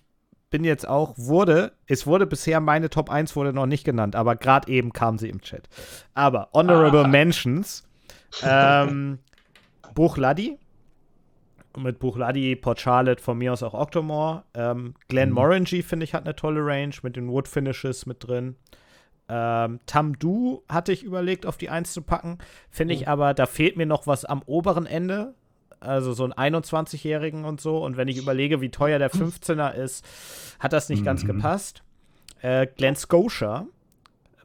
[0.49, 4.35] bin jetzt auch, wurde, es wurde bisher meine Top 1 wurde noch nicht genannt, aber
[4.35, 5.67] gerade eben kam sie im Chat.
[6.13, 7.07] Aber Honorable ah.
[7.07, 7.83] Mentions,
[8.43, 9.19] ähm,
[9.95, 10.57] Buchladi,
[11.77, 14.43] mit Buchladi, Port Charlotte, von mir aus auch Octomore.
[14.53, 15.35] Ähm, Glenn mhm.
[15.35, 18.55] Morangy, finde ich, hat eine tolle Range mit den Wood Finishes mit drin.
[19.27, 22.37] Ähm, Tamdu hatte ich überlegt, auf die 1 zu packen.
[22.69, 23.07] Finde ich mhm.
[23.07, 25.33] aber, da fehlt mir noch was am oberen Ende
[25.79, 27.83] also so einen 21-Jährigen und so.
[27.83, 30.05] Und wenn ich überlege, wie teuer der 15er ist,
[30.59, 31.05] hat das nicht mhm.
[31.05, 31.83] ganz gepasst.
[32.41, 33.67] Äh, Glenn Scotia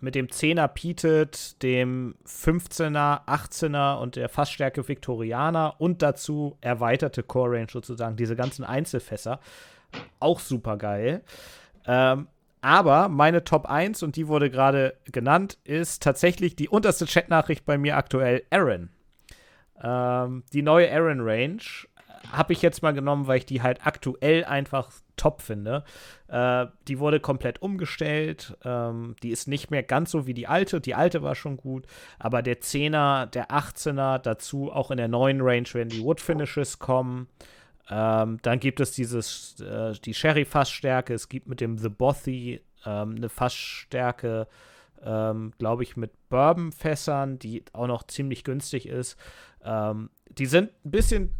[0.01, 7.59] mit dem 10er Pietet, dem 15er, 18er und der Fassstärke Viktorianer und dazu erweiterte Core
[7.59, 9.41] Range sozusagen, diese ganzen Einzelfässer.
[10.18, 11.22] Auch super geil.
[11.87, 12.28] Ähm,
[12.62, 17.78] aber meine Top 1, und die wurde gerade genannt, ist tatsächlich die unterste Chatnachricht bei
[17.78, 18.91] mir aktuell Aaron.
[19.83, 21.62] Ähm, die neue Aaron Range
[22.33, 25.85] habe ich jetzt mal genommen, weil ich die halt aktuell einfach top finde.
[26.28, 28.57] Äh, die wurde komplett umgestellt.
[28.64, 30.81] Ähm, die ist nicht mehr ganz so wie die alte.
[30.81, 31.87] Die alte war schon gut,
[32.18, 36.78] aber der 10er, der 18er, dazu auch in der neuen Range werden die Wood Finishes
[36.78, 37.28] kommen.
[37.91, 41.12] Ähm, dann gibt es dieses, äh, die Sherry-Fassstärke.
[41.12, 44.47] Es gibt mit dem The Bothy ähm, eine Fassstärke,
[45.03, 49.16] ähm, glaube ich, mit Bourbon-Fässern, die auch noch ziemlich günstig ist.
[49.65, 51.35] Ähm, die sind ein bisschen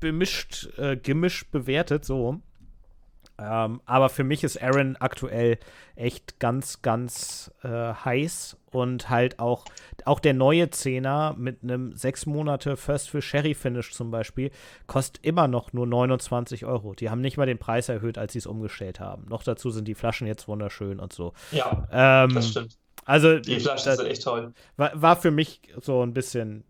[0.00, 2.40] bemischt, äh, gemischt bewertet, so.
[3.40, 5.58] Ähm, aber für mich ist Aaron aktuell
[5.96, 9.64] echt ganz, ganz äh, heiß und halt auch,
[10.04, 14.50] auch der neue Zehner mit einem sechs Monate First für Sherry Finish zum Beispiel
[14.86, 16.94] kostet immer noch nur 29 Euro.
[16.94, 19.26] Die haben nicht mal den Preis erhöht, als sie es umgestellt haben.
[19.28, 21.32] Noch dazu sind die Flaschen jetzt wunderschön und so.
[21.50, 22.76] Ja, ähm, das stimmt.
[23.06, 24.52] Also, die Flaschen sind echt toll.
[24.76, 26.64] War, war für mich so ein bisschen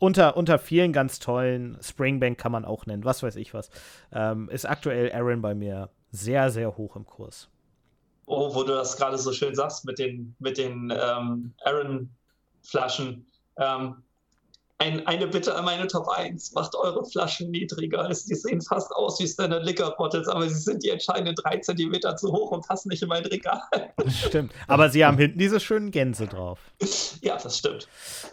[0.00, 3.70] unter, unter vielen ganz tollen, Springbank kann man auch nennen, was weiß ich was,
[4.12, 7.48] ähm, ist aktuell Aaron bei mir sehr, sehr hoch im Kurs.
[8.26, 13.26] Oh, wo du das gerade so schön sagst mit den, mit den ähm, Aaron-Flaschen.
[13.56, 13.96] Ähm,
[14.80, 18.08] ein, eine Bitte an meine Top 1, macht eure Flaschen niedriger.
[18.08, 22.16] Die sehen fast aus wie Standard Liquor Bottles, aber sie sind die entscheidenden drei Zentimeter
[22.16, 23.60] zu hoch und passen nicht in mein Regal.
[24.08, 24.52] Stimmt.
[24.68, 26.58] Aber sie haben hinten diese schönen Gänse drauf.
[27.20, 27.88] Ja, das stimmt.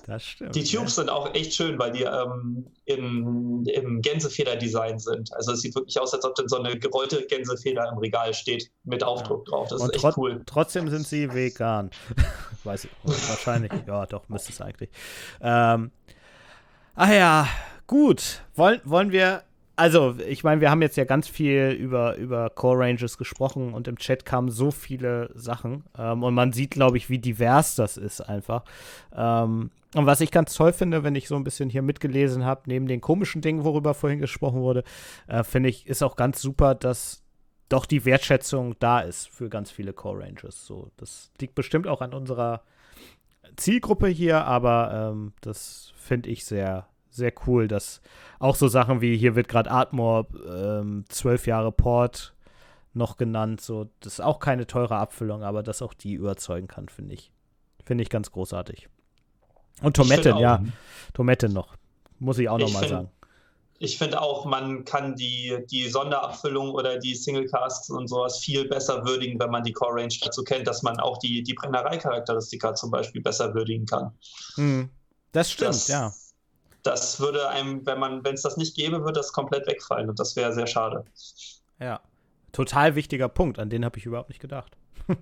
[0.06, 0.56] Das stimmt.
[0.56, 1.02] Die Tubes ja.
[1.02, 5.34] sind auch echt schön, weil die ähm, im, im Gänsefeder-Design sind.
[5.34, 8.72] Also es sieht wirklich aus, als ob dann so eine gerollte Gänsefeder im Regal steht
[8.86, 9.52] mit Aufdruck ja.
[9.52, 9.68] drauf.
[9.68, 10.41] Das und ist echt cool.
[10.45, 11.91] Trotzdem sind sie vegan.
[12.64, 12.91] Weiß ich.
[13.04, 13.74] Wahrscheinlich.
[13.86, 14.89] Ja, doch, müsste es eigentlich.
[15.41, 15.91] Ähm,
[17.00, 17.48] Ach ja,
[17.86, 18.41] gut.
[18.56, 19.43] Wollen, wollen wir.
[19.76, 23.88] Also, ich meine, wir haben jetzt ja ganz viel über, über Core Ranges gesprochen und
[23.88, 25.84] im Chat kamen so viele Sachen.
[25.95, 28.64] Ähm, und man sieht, glaube ich, wie divers das ist einfach.
[29.16, 32.64] Ähm, und was ich ganz toll finde, wenn ich so ein bisschen hier mitgelesen habe,
[32.66, 34.84] neben den komischen Dingen, worüber vorhin gesprochen wurde,
[35.28, 37.22] äh, finde ich, ist auch ganz super, dass
[37.70, 40.66] doch die Wertschätzung da ist für ganz viele Core Ranges.
[40.66, 42.64] So, das liegt bestimmt auch an unserer
[43.58, 48.01] Zielgruppe hier, aber ähm, das finde ich sehr, sehr cool, dass
[48.39, 52.34] auch so Sachen wie hier wird gerade Artmore ähm, zwölf Jahre Port
[52.93, 56.89] noch genannt, so das ist auch keine teure Abfüllung, aber dass auch die überzeugen kann,
[56.89, 57.32] finde ich,
[57.84, 58.89] finde ich ganz großartig.
[59.82, 60.64] Und Tomaten, ja,
[61.14, 61.76] Tomaten noch,
[62.20, 63.10] muss ich auch noch mal sagen.
[63.80, 68.67] Ich finde auch, man kann die, die Sonderabfüllung oder die Single Casts und sowas viel
[68.67, 72.73] besser würdigen, wenn man die Core Range dazu kennt, dass man auch die, die Brennerei-Charakteristika
[72.73, 74.11] zum Beispiel besser würdigen kann.
[74.55, 74.89] Hm.
[75.32, 76.13] Das stimmt, das, ja.
[76.82, 80.19] Das würde einem, wenn man, wenn es das nicht gäbe, würde das komplett wegfallen und
[80.19, 81.05] das wäre sehr schade.
[81.80, 81.99] Ja.
[82.53, 84.75] Total wichtiger Punkt, an den habe ich überhaupt nicht gedacht.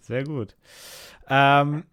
[0.00, 0.54] sehr gut.
[1.28, 1.84] Ähm,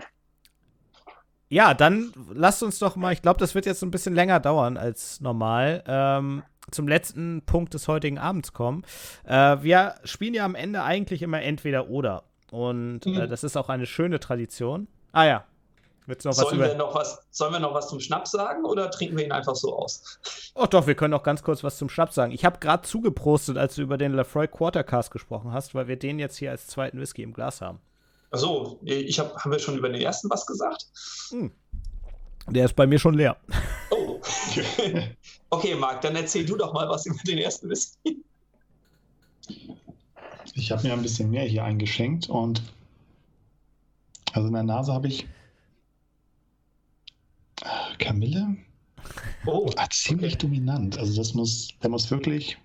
[1.49, 4.77] ja, dann lasst uns doch mal, ich glaube, das wird jetzt ein bisschen länger dauern
[4.77, 8.83] als normal, ähm, zum letzten Punkt des heutigen Abends kommen.
[9.23, 12.23] Äh, wir spielen ja am Ende eigentlich immer entweder oder.
[12.51, 13.29] Und äh, mhm.
[13.29, 14.87] das ist auch eine schöne Tradition.
[15.11, 15.45] Ah ja.
[16.05, 18.89] Willst noch sollen, was wir noch was, sollen wir noch was zum Schnaps sagen oder
[18.89, 20.19] trinken wir ihn einfach so aus?
[20.55, 22.31] Oh doch, wir können noch ganz kurz was zum Schnaps sagen.
[22.31, 26.17] Ich habe gerade zugeprostet, als du über den Lafroy Quartercast gesprochen hast, weil wir den
[26.17, 27.79] jetzt hier als zweiten Whisky im Glas haben.
[28.31, 30.85] Achso, ich habe haben wir schon über den ersten was gesagt?
[31.29, 31.51] Hm.
[32.47, 33.37] Der ist bei mir schon leer.
[33.91, 34.19] Oh.
[35.49, 38.23] okay, Marc, dann erzähl du doch mal was über den ersten Whisky.
[40.55, 42.61] Ich habe mir ein bisschen mehr hier eingeschenkt und
[44.33, 45.27] also in der Nase habe ich
[47.97, 48.57] Kamille.
[49.45, 50.47] Oh, ah, ziemlich okay.
[50.47, 50.97] dominant.
[50.97, 52.57] Also das muss, der muss wirklich.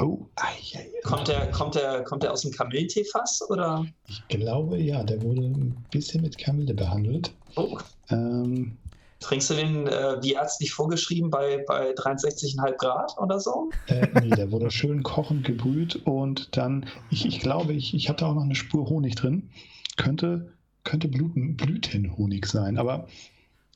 [0.00, 3.84] Oh, ai, ai, kommt der, kommt der, kommt der aus dem Kamilletee-Fass oder?
[4.08, 7.32] Ich glaube ja, der wurde ein bisschen mit Kamille behandelt.
[7.56, 7.76] Oh.
[8.08, 8.78] Ähm,
[9.20, 13.68] Trinkst du den äh, wie ärztlich vorgeschrieben bei, bei 63,5 Grad oder so?
[13.88, 18.26] Äh, nee, der wurde schön kochend gebrüht und dann, ich, ich glaube, ich, ich hatte
[18.26, 19.50] auch noch eine Spur Honig drin.
[19.98, 23.06] Könnte, könnte Blüten, Blütenhonig sein, aber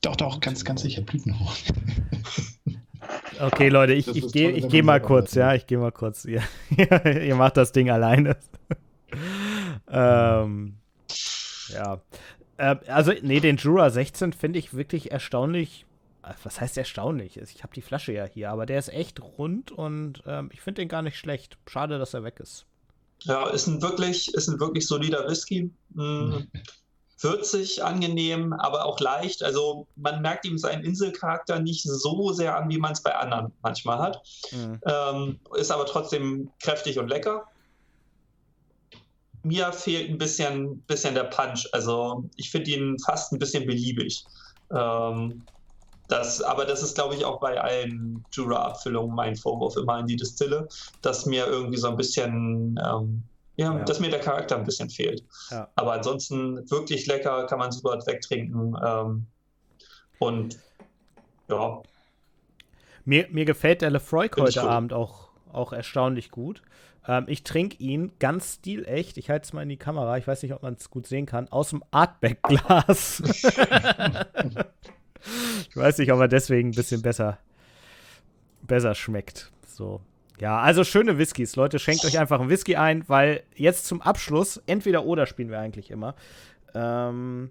[0.01, 1.65] doch, doch, ganz, ganz sicher Blütenhonig.
[3.41, 6.25] Okay, Leute, ich, ich gehe ich geh mal kurz, ja, ich gehe mal kurz.
[6.25, 6.43] Ihr,
[7.05, 8.37] ihr macht das Ding alleine.
[9.91, 10.77] ähm,
[11.69, 12.01] ja.
[12.57, 15.87] Äh, also, nee, den Jura 16 finde ich wirklich erstaunlich.
[16.23, 17.37] Äh, was heißt erstaunlich?
[17.39, 20.83] Ich habe die Flasche ja hier, aber der ist echt rund und ähm, ich finde
[20.83, 21.59] den gar nicht schlecht.
[21.67, 22.67] Schade, dass er weg ist.
[23.21, 25.71] Ja, ist ein wirklich, ist ein wirklich solider Whisky.
[25.95, 26.47] Mhm.
[27.21, 29.43] Würzig, angenehm, aber auch leicht.
[29.43, 33.53] Also man merkt ihm seinen Inselcharakter nicht so sehr an, wie man es bei anderen
[33.63, 34.21] manchmal hat.
[34.51, 34.81] Mhm.
[34.87, 37.47] Ähm, ist aber trotzdem kräftig und lecker
[39.45, 41.69] mir fehlt ein bisschen, bisschen der Punch.
[41.73, 44.25] Also ich finde ihn fast ein bisschen beliebig.
[44.75, 45.47] Ähm,
[46.09, 50.17] das, aber das ist, glaube ich, auch bei allen Jura-Abfüllungen mein Vorwurf immer in die
[50.17, 50.67] Distille,
[51.03, 53.23] dass mir irgendwie so ein bisschen, ähm,
[53.57, 55.23] ja, ja, dass mir der Charakter ein bisschen fehlt.
[55.51, 55.69] Ja.
[55.77, 58.77] Aber ansonsten wirklich lecker, kann man super wegtrinken.
[58.85, 59.27] Ähm,
[60.19, 60.59] und
[61.49, 61.83] ja.
[63.05, 66.63] Mir, mir gefällt der Lefroy heute Abend auch, auch erstaunlich gut.
[67.07, 69.19] Ähm, ich trinke ihn ganz stilecht.
[69.19, 70.17] Ich halte es mal in die Kamera.
[70.17, 71.49] Ich weiß nicht, ob man es gut sehen kann.
[71.49, 73.23] Aus dem Artback-Glas.
[75.69, 77.39] ich weiß nicht, ob er deswegen ein bisschen besser,
[78.63, 79.53] besser schmeckt.
[79.67, 80.01] So.
[80.41, 81.57] Ja, also schöne Whiskys.
[81.57, 85.61] Leute, schenkt euch einfach einen Whisky ein, weil jetzt zum Abschluss, entweder oder spielen wir
[85.61, 86.15] eigentlich immer.
[86.75, 87.51] Ähm,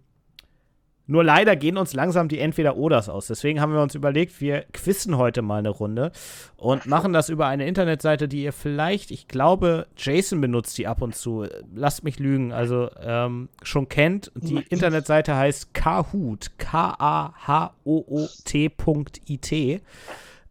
[1.05, 3.27] nur leider gehen uns langsam die Entweder-Oders aus.
[3.27, 6.13] Deswegen haben wir uns überlegt, wir quissen heute mal eine Runde
[6.55, 11.01] und machen das über eine Internetseite, die ihr vielleicht, ich glaube, Jason benutzt die ab
[11.01, 11.45] und zu.
[11.75, 14.31] Lasst mich lügen, also ähm, schon kennt.
[14.35, 17.43] Die Internetseite heißt Kahoot, K-A-H-O-O-T.it.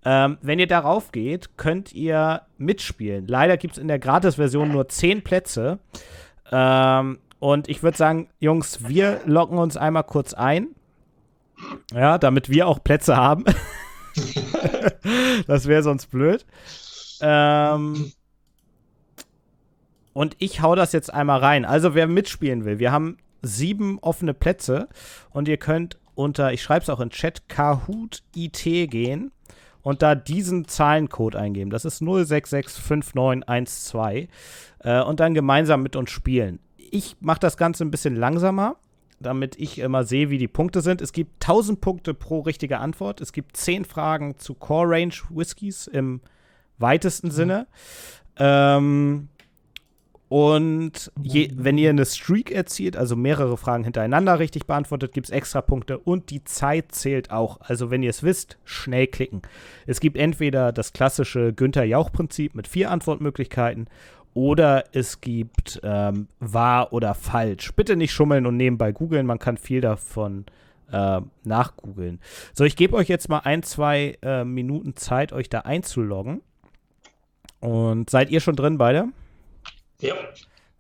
[0.05, 3.26] Ähm, wenn ihr darauf geht, könnt ihr mitspielen.
[3.26, 5.78] Leider gibt es in der Gratis-Version nur 10 Plätze.
[6.50, 10.68] Ähm, und ich würde sagen, Jungs, wir locken uns einmal kurz ein.
[11.94, 13.44] Ja, damit wir auch Plätze haben.
[15.46, 16.44] das wäre sonst blöd.
[17.20, 18.12] Ähm,
[20.12, 21.64] und ich hau das jetzt einmal rein.
[21.64, 24.88] Also, wer mitspielen will, wir haben sieben offene Plätze
[25.30, 29.32] und ihr könnt unter, ich schreibe es auch in Chat, Kahoot IT gehen
[29.82, 31.70] und da diesen Zahlencode eingeben.
[31.70, 34.28] Das ist 0665912
[34.80, 36.60] äh, und dann gemeinsam mit uns spielen
[36.92, 38.76] ich mache das Ganze ein bisschen langsamer,
[39.18, 41.00] damit ich immer sehe, wie die Punkte sind.
[41.00, 43.20] Es gibt 1000 Punkte pro richtige Antwort.
[43.20, 46.20] Es gibt 10 Fragen zu Core Range Whiskys im
[46.78, 47.32] weitesten mhm.
[47.32, 47.66] Sinne.
[48.36, 49.28] Ähm,
[50.32, 55.30] und je, wenn ihr eine Streak erzielt, also mehrere Fragen hintereinander richtig beantwortet, gibt es
[55.30, 57.60] extra Punkte und die Zeit zählt auch.
[57.60, 59.42] Also wenn ihr es wisst, schnell klicken.
[59.86, 63.88] Es gibt entweder das klassische Günther Jauch-Prinzip mit vier Antwortmöglichkeiten
[64.32, 67.74] oder es gibt ähm, wahr oder falsch.
[67.74, 70.46] Bitte nicht schummeln und nebenbei googeln, man kann viel davon
[70.90, 72.20] äh, nachgoogeln.
[72.54, 76.40] So, ich gebe euch jetzt mal ein, zwei äh, Minuten Zeit, euch da einzuloggen.
[77.60, 79.08] Und seid ihr schon drin, beide?
[80.03, 80.14] Ja.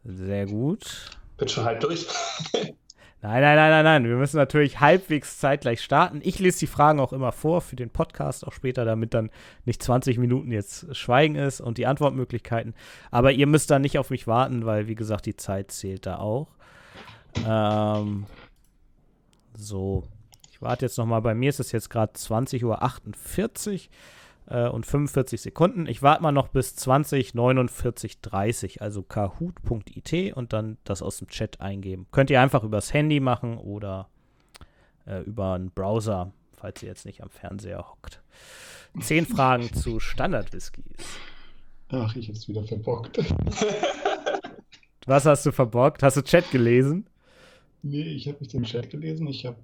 [0.04, 1.10] Sehr gut.
[1.36, 2.06] Bin schon halb durch.
[3.24, 4.04] Nein, nein, nein, nein, nein.
[4.04, 6.18] Wir müssen natürlich halbwegs zeitgleich starten.
[6.24, 9.30] Ich lese die Fragen auch immer vor für den Podcast, auch später, damit dann
[9.64, 12.74] nicht 20 Minuten jetzt Schweigen ist und die Antwortmöglichkeiten.
[13.12, 16.16] Aber ihr müsst da nicht auf mich warten, weil, wie gesagt, die Zeit zählt da
[16.18, 16.48] auch.
[17.46, 18.26] Ähm,
[19.54, 20.02] so.
[20.50, 21.20] Ich warte jetzt noch mal.
[21.20, 22.82] Bei mir ist es jetzt gerade 20.48 Uhr
[24.46, 25.86] äh, und 45 Sekunden.
[25.86, 31.28] Ich warte mal noch bis 20, 49, 30, also kahoot.it und dann das aus dem
[31.28, 32.06] Chat eingeben.
[32.12, 34.08] Könnt ihr einfach übers Handy machen oder
[35.06, 38.22] äh, über einen Browser, falls ihr jetzt nicht am Fernseher hockt.
[39.00, 40.84] Zehn Fragen zu Standard-Whiskys.
[41.88, 43.18] Ach, ich hab's wieder verbockt.
[45.06, 46.02] Was hast du verbockt?
[46.02, 47.06] Hast du Chat gelesen?
[47.82, 49.26] Nee, ich habe nicht den Chat gelesen.
[49.26, 49.56] Ich habe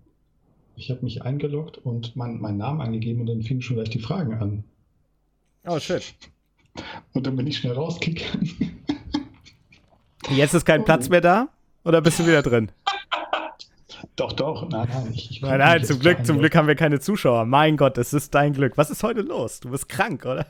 [0.79, 3.99] ich habe mich eingeloggt und mein, meinen Namen angegeben und dann fingen schon gleich die
[3.99, 4.65] Fragen an.
[5.67, 6.15] Oh, shit.
[7.13, 8.85] Und dann bin ich schnell rausgegangen.
[10.31, 10.85] Jetzt ist kein oh.
[10.85, 11.49] Platz mehr da?
[11.85, 12.71] Oder bist du wieder drin?
[14.15, 14.69] Doch, doch.
[14.69, 15.13] Nein, nein.
[15.13, 17.45] Ich, ich nein, nein, zum Glück, zum Glück haben wir keine Zuschauer.
[17.47, 18.77] Mein Gott, es ist dein Glück.
[18.77, 19.61] Was ist heute los?
[19.61, 20.47] Du bist krank, oder?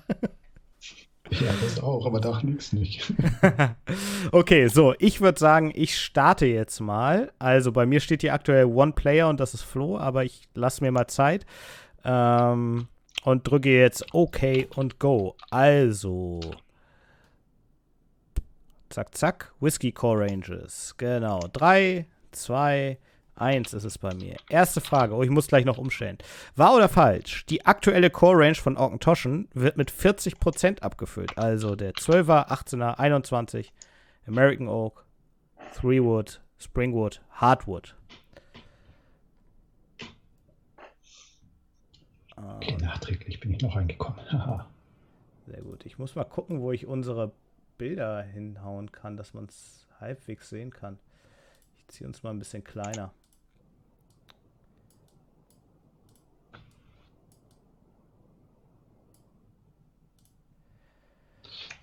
[1.30, 3.12] Ja, das auch, aber da liegt's nicht.
[4.32, 7.32] okay, so, ich würde sagen, ich starte jetzt mal.
[7.38, 10.82] Also bei mir steht hier aktuell One Player und das ist Flo, aber ich lasse
[10.82, 11.44] mir mal Zeit.
[12.04, 12.88] Ähm,
[13.24, 15.36] und drücke jetzt OK und Go.
[15.50, 16.40] Also.
[18.88, 19.52] Zack, zack.
[19.60, 20.94] Whiskey Core Ranges.
[20.96, 21.40] Genau.
[21.52, 22.98] 3, 2,
[23.38, 24.36] 1 ist es bei mir.
[24.48, 25.14] Erste Frage.
[25.14, 26.18] Oh, ich muss gleich noch umstellen.
[26.56, 27.46] Wahr oder falsch?
[27.46, 31.36] Die aktuelle Core Range von Orkentoschen wird mit 40% abgefüllt.
[31.38, 33.72] Also der 12er, 18er, 21,
[34.26, 35.04] American Oak,
[35.74, 37.94] Three Wood, Springwood, Hardwood.
[42.36, 44.20] Okay, nachträglich bin ich noch reingekommen.
[45.46, 45.86] Sehr gut.
[45.86, 47.32] Ich muss mal gucken, wo ich unsere
[47.78, 50.98] Bilder hinhauen kann, dass man es halbwegs sehen kann.
[51.78, 53.12] Ich ziehe uns mal ein bisschen kleiner.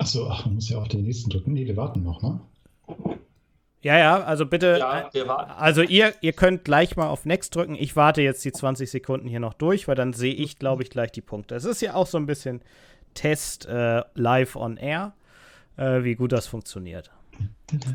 [0.06, 1.54] Achso, ach, man muss ja auch den nächsten drücken.
[1.54, 2.40] Nee, wir warten noch, ne?
[3.82, 4.78] Ja, ja, also bitte.
[4.80, 5.50] Ja, wir warten.
[5.58, 7.74] Also ihr, ihr könnt gleich mal auf Next drücken.
[7.74, 10.92] Ich warte jetzt die 20 Sekunden hier noch durch, weil dann sehe ich, glaube ich,
[10.92, 11.56] gleich die Punkte.
[11.56, 12.62] Es ist ja auch so ein bisschen
[13.16, 15.14] Test äh, live on air
[15.76, 17.10] äh, wie gut das funktioniert.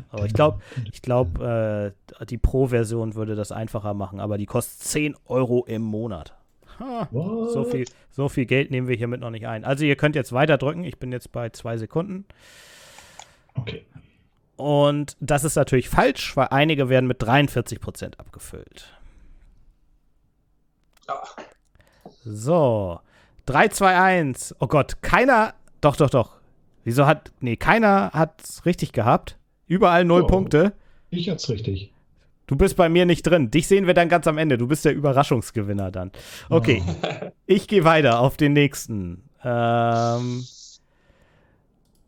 [0.09, 0.59] Aber ich glaube,
[0.91, 5.81] ich glaube, äh, die Pro-Version würde das einfacher machen, aber die kostet 10 Euro im
[5.81, 6.35] Monat.
[6.81, 9.63] Ha, so, viel, so viel Geld nehmen wir hiermit noch nicht ein.
[9.63, 10.83] Also ihr könnt jetzt weiter drücken.
[10.83, 12.25] Ich bin jetzt bei zwei Sekunden.
[13.53, 13.85] Okay.
[14.55, 18.93] Und das ist natürlich falsch, weil einige werden mit 43% abgefüllt.
[21.07, 21.21] Ja.
[22.23, 22.99] So.
[23.45, 24.55] 3, 2, 1.
[24.59, 25.53] Oh Gott, keiner.
[25.81, 26.37] Doch, doch, doch.
[26.83, 27.31] Wieso hat.
[27.41, 29.37] Nee, keiner hat es richtig gehabt.
[29.67, 30.27] Überall null Oh.
[30.27, 30.73] Punkte.
[31.09, 31.90] Ich hat's richtig.
[32.51, 33.49] Du bist bei mir nicht drin.
[33.49, 34.57] Dich sehen wir dann ganz am Ende.
[34.57, 36.11] Du bist der Überraschungsgewinner dann.
[36.49, 36.83] Okay,
[37.45, 39.23] ich gehe weiter auf den nächsten.
[39.41, 40.45] Ähm,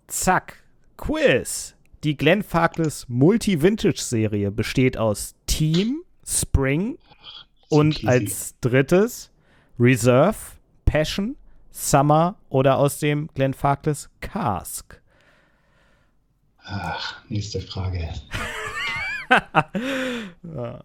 [0.08, 0.62] zack.
[0.98, 1.76] Quiz.
[2.04, 6.98] Die Glenn Farkless Multi-Vintage-Serie besteht aus Team, Spring
[7.70, 9.32] und als drittes
[9.80, 10.36] Reserve,
[10.84, 11.38] Passion,
[11.72, 15.02] Summer oder aus dem Glenn Farkless Cask.
[16.66, 18.10] Ach, nächste Frage.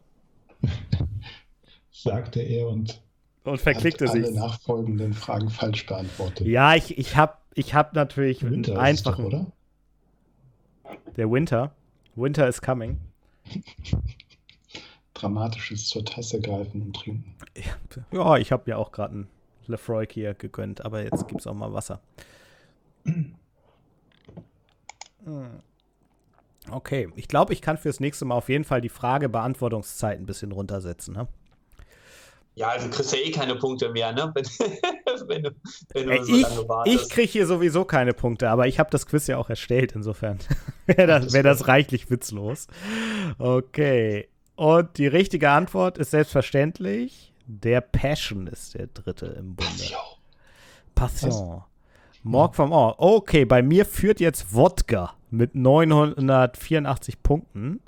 [1.90, 3.00] Sagte er und
[3.44, 4.36] Und verklickte hat alle sich.
[4.36, 6.46] nachfolgenden Fragen falsch beantwortet.
[6.46, 9.46] Ja, ich, ich habe ich hab natürlich Winter einen ist doch, oder?
[11.16, 11.72] Der Winter.
[12.14, 12.98] Winter is coming.
[15.14, 17.34] Dramatisches zur Tasse greifen und trinken.
[18.12, 19.28] Ja, ich habe ja auch gerade einen
[19.66, 22.00] Lefroy hier gegönnt, aber jetzt gibt es auch mal Wasser.
[25.24, 25.60] Hm.
[26.70, 30.52] Okay, ich glaube, ich kann fürs nächste Mal auf jeden Fall die Frage-Beantwortungszeit ein bisschen
[30.52, 31.14] runtersetzen.
[31.14, 31.28] Ne?
[32.54, 34.32] Ja, also kriegst ja eh keine Punkte mehr, ne?
[34.34, 34.44] Wenn,
[35.28, 35.50] wenn du,
[35.94, 37.02] wenn du so ich lange wartest.
[37.02, 40.38] ich kriege hier sowieso keine Punkte, aber ich habe das Quiz ja auch erstellt, insofern
[40.86, 42.66] wäre das, wär das reichlich witzlos.
[43.38, 49.84] Okay, und die richtige Antwort ist selbstverständlich, der Passion ist der dritte im Bunde.
[49.84, 49.98] Jo.
[50.94, 51.62] Passion.
[52.22, 52.96] Morg vom Org.
[52.98, 57.80] Okay, bei mir führt jetzt Wodka mit 984 Punkten.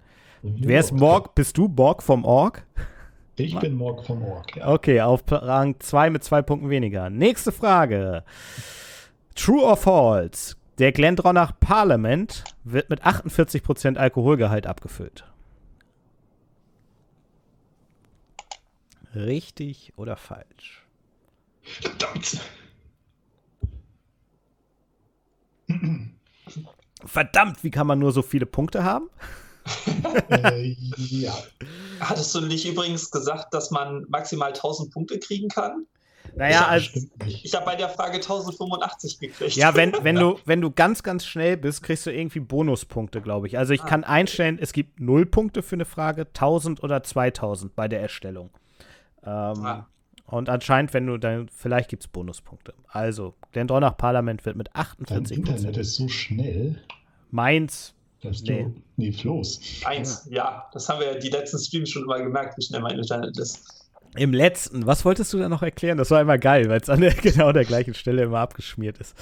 [0.42, 1.34] Wer ist Morg?
[1.34, 2.66] Bist du Borg vom Org?
[3.36, 4.68] Ich bin Morg vom Org, ja.
[4.68, 7.08] Okay, auf Rang 2 mit zwei Punkten weniger.
[7.08, 8.24] Nächste Frage.
[9.34, 10.56] True or false?
[10.78, 15.24] Der Glendronach Parliament wird mit 48% Alkoholgehalt abgefüllt.
[19.14, 20.86] Richtig oder falsch?
[21.62, 22.40] Verdammt.
[27.06, 29.08] Verdammt, wie kann man nur so viele Punkte haben?
[30.30, 31.34] äh, ja.
[32.00, 35.86] Hattest du nicht übrigens gesagt, dass man maximal 1000 Punkte kriegen kann?
[36.34, 37.00] Naja, Ja, also.
[37.26, 39.56] Ich habe bei der Frage 1085 gekriegt.
[39.56, 43.48] Ja, wenn, wenn, du, wenn du ganz, ganz schnell bist, kriegst du irgendwie Bonuspunkte, glaube
[43.48, 43.58] ich.
[43.58, 47.74] Also ich Ah, kann einstellen, es gibt 0 Punkte für eine Frage, 1000 oder 2000
[47.74, 48.50] bei der Erstellung.
[49.24, 49.86] Ähm, Ah.
[50.30, 52.72] Und anscheinend, wenn du dann, vielleicht gibt es Bonuspunkte.
[52.88, 56.80] Also, Glendronach Parlament wird mit Dein 48 Internet ist so schnell,
[57.30, 58.64] Mainz, dass Nee.
[58.64, 58.74] du.
[58.96, 59.82] Nee, Floß.
[59.84, 60.68] Eins, ja.
[60.72, 63.88] Das haben wir ja die letzten Streams schon immer gemerkt, wie schnell mein Internet ist.
[64.16, 65.96] im letzten, was wolltest du da noch erklären?
[65.96, 69.16] Das war immer geil, weil es an der, genau der gleichen Stelle immer abgeschmiert ist.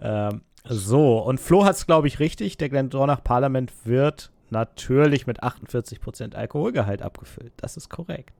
[0.00, 2.56] Ähm, so, und Flo hat es, glaube ich, richtig.
[2.56, 7.52] Der Glendronach Parlament wird natürlich mit 48% Alkoholgehalt abgefüllt.
[7.56, 8.34] Das ist korrekt.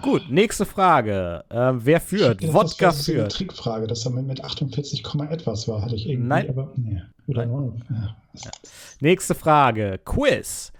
[0.00, 1.44] Gut, nächste Frage.
[1.50, 2.42] Ähm, wer führt?
[2.42, 3.32] Dachte, Wodka das war so eine führt.
[3.32, 6.28] Trickfrage, dass er mit 48, Komma etwas war, hatte ich irgendwie.
[6.28, 6.48] Nein.
[6.48, 7.02] Aber, nee.
[7.26, 7.84] Oder Nein.
[8.32, 8.50] Ja.
[9.00, 10.00] Nächste Frage.
[10.04, 10.72] Quiz.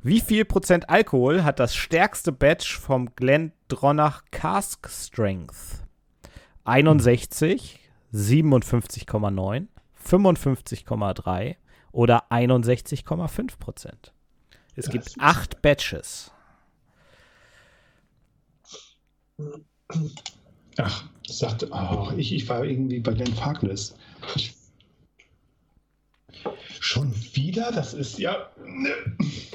[0.00, 5.84] Wie viel Prozent Alkohol hat das stärkste Batch vom Glendronach Cask Strength?
[6.64, 7.80] 61,
[8.12, 9.66] 57,9,
[10.06, 11.56] 55,3
[11.92, 14.12] oder 61,5 Prozent.
[14.78, 16.30] Es Ja, gibt das ist- acht Batches.
[20.76, 23.96] Ach, ich sagte, oh, ich, ich war irgendwie bei Glenn Farkless.
[24.36, 24.54] Ich,
[26.78, 27.72] schon wieder?
[27.72, 28.50] Das ist ja.
[28.64, 28.90] Ne.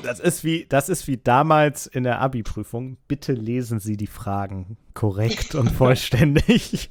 [0.03, 2.97] Das ist wie, das ist wie damals in der Abi-Prüfung.
[3.07, 6.89] Bitte lesen Sie die Fragen korrekt und vollständig.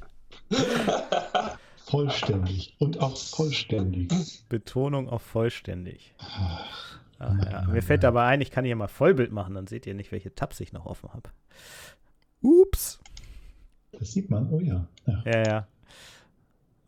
[1.85, 2.75] Vollständig.
[2.79, 4.43] Und auch vollständig.
[4.49, 6.15] Betonung auf vollständig.
[6.17, 7.61] Ach, Ach, ja.
[7.71, 10.33] Mir fällt dabei ein, ich kann hier mal Vollbild machen, dann seht ihr nicht, welche
[10.35, 11.29] Tabs ich noch offen habe.
[12.41, 12.99] Ups.
[13.91, 14.49] Das sieht man.
[14.51, 14.87] Oh ja.
[15.05, 15.21] ja.
[15.25, 15.67] Ja, ja.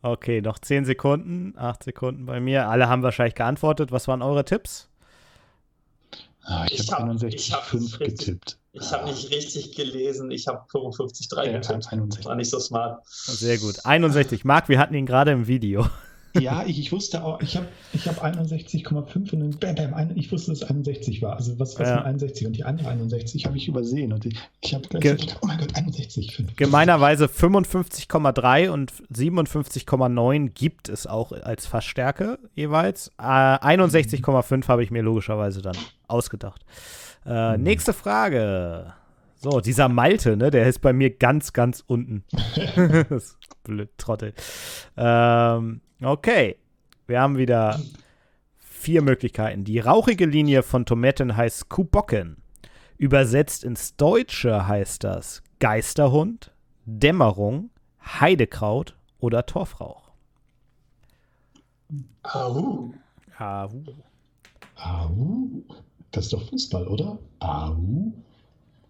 [0.02, 2.68] Okay, noch 10 Sekunden, 8 Sekunden bei mir.
[2.68, 3.92] Alle haben wahrscheinlich geantwortet.
[3.92, 4.88] Was waren eure Tipps?
[6.42, 8.58] Ah, ich, Ich habe hab- ich hab 61,5 richtig- getippt.
[8.72, 10.30] Ich habe nicht richtig gelesen.
[10.30, 11.70] Ich habe 55,3 Ja, getippt.
[11.72, 12.24] 61.
[12.26, 13.04] War nicht so smart.
[13.08, 13.84] Sehr gut.
[13.86, 14.44] 61.
[14.44, 15.86] Marc, wir hatten ihn gerade im Video.
[16.40, 20.16] Ja, ich, ich wusste auch, ich habe ich hab 61,5 und dann bam, bam, ein-
[20.16, 21.36] ich wusste, dass es 61 war.
[21.36, 21.96] Also was, was Ja.
[21.96, 24.12] sind 61 und die andere 61 habe ich übersehen.
[24.12, 26.34] Und ich, ich habe gleich Ge- gedacht, oh mein Gott, 61.
[26.34, 26.56] fünf.
[26.56, 33.08] Gemeinerweise 55,3 und 57,9 gibt es auch als Fassstärke jeweils.
[33.18, 35.76] Äh, 61,5 habe ich mir logischerweise dann
[36.08, 36.64] ausgedacht.
[37.24, 37.62] Äh, Mhm.
[37.64, 38.92] Nächste Frage.
[39.38, 42.24] So, dieser Malte, ne, der ist bei mir ganz, ganz unten.
[43.08, 44.32] das blöd, Trottel.
[44.96, 46.56] Ähm, okay,
[47.06, 47.80] wir haben wieder
[48.58, 49.64] vier Möglichkeiten.
[49.64, 52.36] Die rauchige Linie von Tomaten heißt Kubocken.
[52.98, 56.52] Übersetzt ins Deutsche heißt das Geisterhund,
[56.86, 57.70] Dämmerung,
[58.00, 60.10] Heidekraut oder Torfrauch.
[62.22, 62.92] Au.
[63.38, 63.84] Ah, uh.
[64.76, 65.48] Au.
[66.10, 67.18] Das ist doch Fußball, oder?
[67.40, 68.12] Au.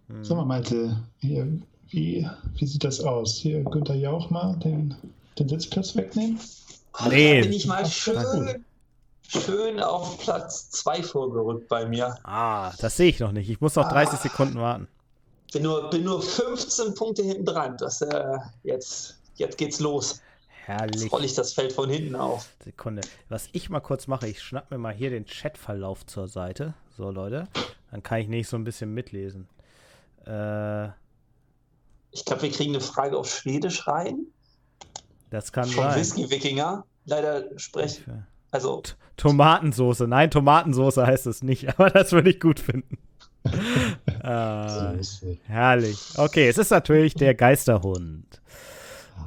[0.07, 0.23] Hm.
[0.23, 1.47] Sag mal, Malte, hier,
[1.89, 3.35] wie, wie sieht das aus?
[3.35, 4.95] Hier, Günther Jauch mal den,
[5.37, 6.39] den Sitzplatz wegnehmen?
[7.09, 7.41] Nee.
[7.41, 8.65] Da bin ich mal schön,
[9.27, 12.17] schön auf Platz 2 vorgerückt bei mir.
[12.23, 13.49] Ah, das sehe ich noch nicht.
[13.49, 14.21] Ich muss noch 30 Ah.
[14.23, 14.87] Sekunden warten.
[15.53, 17.77] Bin nur, bin nur 15 Punkte hinten dran.
[17.77, 20.21] Das, äh, jetzt, jetzt geht's los.
[20.65, 21.03] Herrlich.
[21.03, 22.49] Jetzt roll ich das Feld von hinten auf.
[22.65, 23.01] Sekunde.
[23.29, 26.73] Was ich mal kurz mache, ich schnapp mir mal hier den Chatverlauf zur Seite.
[26.97, 27.47] So, Leute.
[27.91, 29.47] Dann kann ich nicht so ein bisschen mitlesen.
[30.27, 30.89] Äh,
[32.11, 34.19] Ich glaube, wir kriegen eine Frage auf Schwedisch rein.
[35.29, 35.95] das kann Vom sein.
[35.99, 36.85] Whisky-Wikinger.
[37.05, 38.27] Leider sprechen.
[38.51, 40.07] Also, T- Tomatensoße.
[40.07, 42.97] Nein, Tomatensoße heißt es nicht, aber das würde ich gut finden.
[44.23, 44.97] äh,
[45.45, 45.99] herrlich.
[46.17, 48.41] Okay, es ist natürlich der Geisterhund.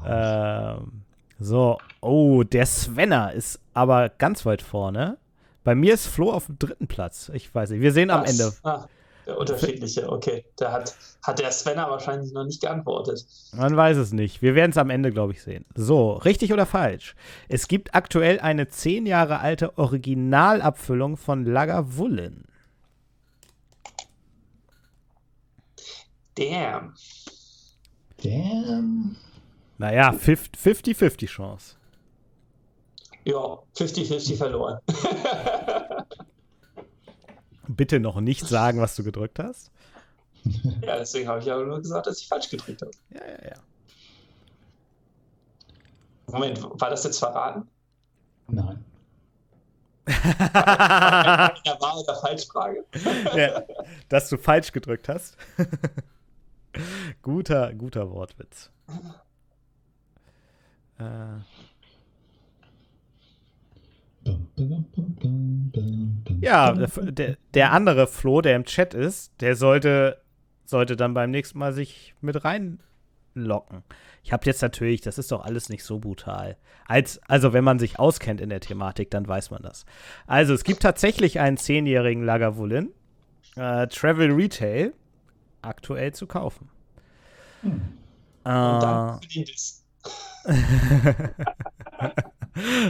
[0.05, 0.77] Ah.
[0.79, 1.03] Ähm,
[1.39, 5.17] so, oh, der Svenner ist aber ganz weit vorne.
[5.65, 7.31] Bei mir ist Flo auf dem dritten Platz.
[7.35, 7.81] Ich weiß nicht.
[7.81, 8.31] Wir sehen am was?
[8.31, 8.53] Ende.
[8.63, 8.87] Ah,
[9.39, 10.45] unterschiedliche, okay.
[10.59, 13.27] Der hat, hat der Svenner wahrscheinlich noch nicht geantwortet.
[13.53, 14.43] Man weiß es nicht.
[14.43, 15.65] Wir werden es am Ende, glaube ich, sehen.
[15.75, 17.15] So, richtig oder falsch?
[17.49, 22.45] Es gibt aktuell eine zehn Jahre alte Originalabfüllung von Lagavulin.
[26.35, 26.95] Damn.
[28.23, 29.17] Damn.
[29.79, 31.77] Naja, 50-50 Chance.
[33.25, 34.79] Ja, 50-50 verloren.
[37.81, 39.71] Bitte noch nicht sagen, was du gedrückt hast.
[40.83, 42.91] ja, deswegen habe ich ja nur gesagt, dass ich falsch gedrückt habe.
[43.09, 43.57] Ja, ja, ja.
[46.27, 47.67] Moment, war das jetzt verraten?
[48.49, 48.85] Nein.
[50.07, 52.85] Ja, war oder Falschfrage?
[53.35, 53.63] ja.
[54.11, 55.39] Dass du falsch gedrückt hast.
[57.23, 58.71] guter, guter Wortwitz.
[60.99, 61.39] Äh,
[66.41, 70.21] ja, der, der, der andere Flo, der im Chat ist, der sollte,
[70.65, 73.83] sollte dann beim nächsten Mal sich mit reinlocken.
[74.23, 76.57] Ich habe jetzt natürlich, das ist doch alles nicht so brutal.
[76.87, 79.87] Als, also, wenn man sich auskennt in der Thematik, dann weiß man das.
[80.27, 82.91] Also, es gibt tatsächlich einen zehnjährigen Lagavulin,
[83.57, 84.93] äh, Travel Retail,
[85.63, 86.69] aktuell zu kaufen.
[87.63, 87.73] Hm.
[87.73, 87.83] Und
[88.45, 89.87] dann Äh, den Diss.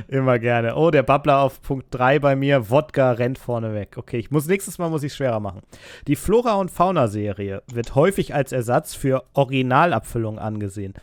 [0.08, 0.76] Immer gerne.
[0.76, 2.70] Oh, der Babbler auf Punkt 3 bei mir.
[2.70, 3.96] Wodka rennt vorne weg.
[3.96, 5.62] Okay, ich muss nächstes Mal muss ich schwerer machen.
[6.06, 10.94] Die Flora und Fauna Serie wird häufig als Ersatz für Originalabfüllung angesehen.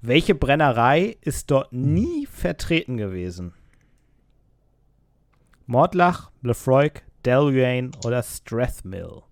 [0.00, 3.54] Welche Brennerei ist dort nie vertreten gewesen?
[5.66, 6.90] Mordlach, Lefroy,
[7.24, 9.22] Deluyane oder Strathmill?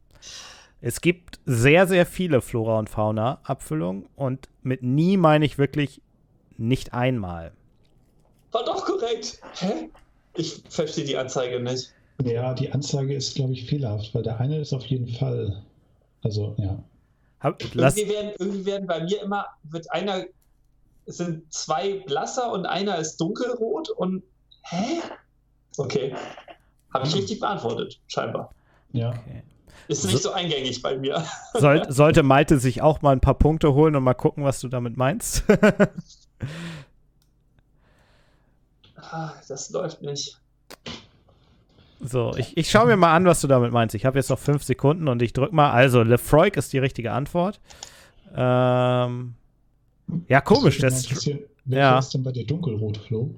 [0.80, 6.00] Es gibt sehr, sehr viele Flora und Fauna Abfüllungen und mit nie meine ich wirklich
[6.56, 7.52] nicht einmal.
[8.52, 9.40] War doch korrekt.
[9.54, 9.90] Hä?
[10.34, 11.92] Ich verstehe die Anzeige nicht.
[12.24, 15.62] Ja, die Anzeige ist, glaube ich, fehlerhaft, weil der eine ist auf jeden Fall.
[16.22, 16.78] Also, ja.
[17.40, 20.26] Hab, lass, Irgendwie werden, irgendwie werden bei mir immer, wird einer,
[21.06, 24.22] es sind zwei blasser und einer ist dunkelrot und
[24.62, 25.00] Hä?
[25.76, 26.14] Okay.
[26.92, 28.52] Habe ich richtig beantwortet, scheinbar.
[28.92, 29.10] Ja.
[29.10, 29.42] Okay.
[29.88, 31.24] Ist nicht so eingängig bei mir.
[31.54, 34.68] Soll, sollte Malte sich auch mal ein paar Punkte holen und mal gucken, was du
[34.68, 35.44] damit meinst?
[39.02, 40.38] Ah, das läuft nicht.
[42.00, 43.94] so, ich, ich schaue mir mal an, was du damit meinst.
[43.94, 45.70] Ich habe jetzt noch fünf Sekunden und ich drück mal.
[45.70, 47.60] Also, Lefroy ist die richtige Antwort.
[48.34, 49.34] Ähm,
[50.28, 50.78] ja, komisch.
[50.78, 51.28] Das Das,
[51.66, 51.98] ja.
[51.98, 53.34] ist denn bei dir dunkelrot, Flo?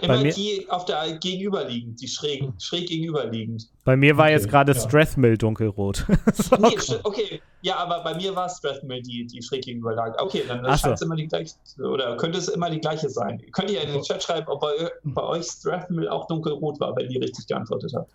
[0.00, 3.68] Immer mir- die auf der gegenüberliegend, die schräg, schräg gegenüberliegend.
[3.84, 4.78] bei mir war jetzt Okay, gerade ja.
[4.80, 6.06] Strathmill dunkelrot.
[6.60, 10.16] Nee, okay, ja, aber bei mir war Strathmill, die, die schräg gegenüber lag.
[10.20, 10.82] Okay, dann Ach so.
[10.82, 13.42] scheint es immer die gleiche, oder könnte es immer die gleiche sein.
[13.52, 17.10] Könnt ihr in den Chat schreiben, ob bei, bei euch Strathmill auch dunkelrot war, wenn
[17.10, 18.10] ihr richtig geantwortet habt.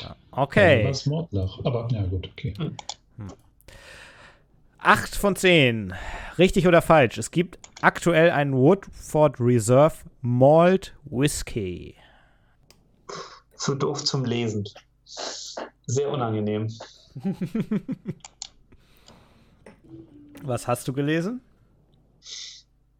[0.00, 0.84] Ja, okay.
[0.84, 1.58] war Mordlach.
[1.64, 2.54] Aber ja gut, okay.
[4.84, 5.94] Acht von zehn.
[6.38, 7.16] Richtig oder falsch?
[7.16, 11.94] Es gibt aktuell einen Woodford Reserve Malt Whisky.
[13.54, 14.64] Zu doof zum Lesen.
[15.86, 16.66] Sehr unangenehm.
[20.42, 21.40] Was hast du gelesen?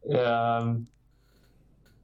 [0.05, 0.87] Ähm,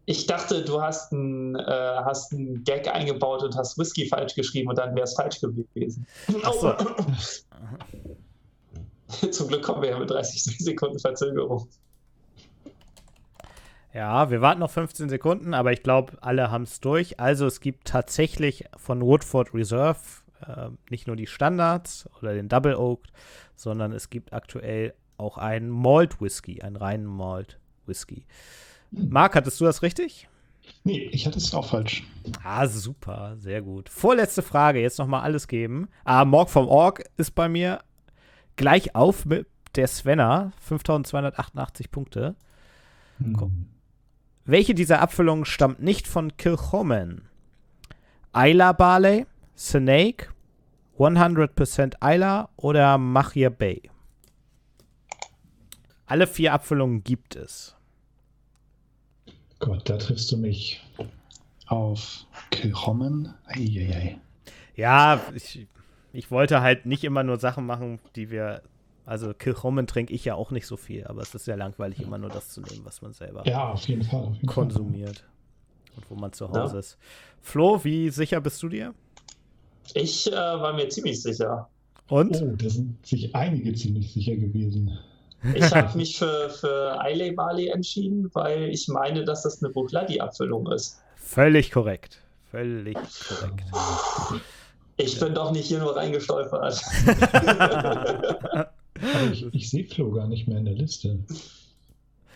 [0.05, 4.67] ich dachte, du hast einen äh, hast einen Gag eingebaut und hast Whisky falsch geschrieben
[4.67, 6.05] und dann wäre es falsch gewesen.
[6.43, 6.75] Ach so.
[9.32, 11.68] Zum Glück kommen wir ja mit 30 Sekunden Verzögerung.
[13.93, 17.20] Ja, wir warten noch 15 Sekunden, aber ich glaube, alle haben es durch.
[17.20, 19.99] Also es gibt tatsächlich von Woodford Reserve
[20.45, 23.01] äh, nicht nur die Standards oder den Double Oak,
[23.55, 28.26] sondern es gibt aktuell auch einen Malt Whisky, einen reinen Malt Whisky.
[28.91, 30.30] Marc, hattest du das richtig?
[30.84, 32.03] Nee, ich hatte es auch falsch.
[32.43, 33.89] Ah, super, sehr gut.
[33.89, 35.89] Vorletzte Frage, jetzt nochmal alles geben.
[36.03, 37.80] Ah, Morg vom Org ist bei mir
[38.60, 42.36] gleich auf mit der Svenna, 5288 Punkte.
[43.18, 43.70] Hm.
[44.43, 47.22] Welche dieser Abfüllungen stammt nicht von Kilchoman?
[48.36, 49.26] Isla Barley,
[49.57, 50.28] Snake,
[50.97, 53.89] 100% Isla oder Machir Bay?
[56.05, 57.78] Alle vier Abfüllungen gibt es.
[59.60, 60.84] Gott, da triffst du mich
[61.68, 63.34] auf Kilchommen.
[63.45, 64.20] Eieiei.
[64.76, 65.68] Ja, ich,
[66.14, 68.62] ich wollte halt nicht immer nur Sachen machen, die wir.
[69.05, 72.20] Also Kilchoman trinke ich ja auch nicht so viel, aber es ist ja langweilig, immer
[72.20, 74.20] nur das zu nehmen, was man selber Ja, auf jeden Fall.
[74.22, 75.24] Auf jeden konsumiert
[75.95, 76.80] und wo man zu Hause Ja.
[76.80, 76.97] ist.
[77.41, 78.93] Flo, wie sicher bist du dir?
[79.95, 81.68] Ich äh, war mir ziemlich sicher.
[82.07, 82.38] Und?
[82.38, 82.49] Fall.
[82.53, 84.99] Oh, da sind sich einige ziemlich sicher gewesen.
[85.55, 90.72] Ich habe mich für, für Islay Barley entschieden, weil ich meine, dass das eine Bukladi-Abfüllung
[90.72, 91.01] ist.
[91.16, 92.20] Völlig korrekt.
[92.51, 92.95] Völlig
[93.28, 93.64] korrekt.
[95.01, 96.81] Ich bin doch nicht hier nur reingestolpert.
[99.31, 101.19] Ich, ich sehe Flo gar nicht mehr in der Liste.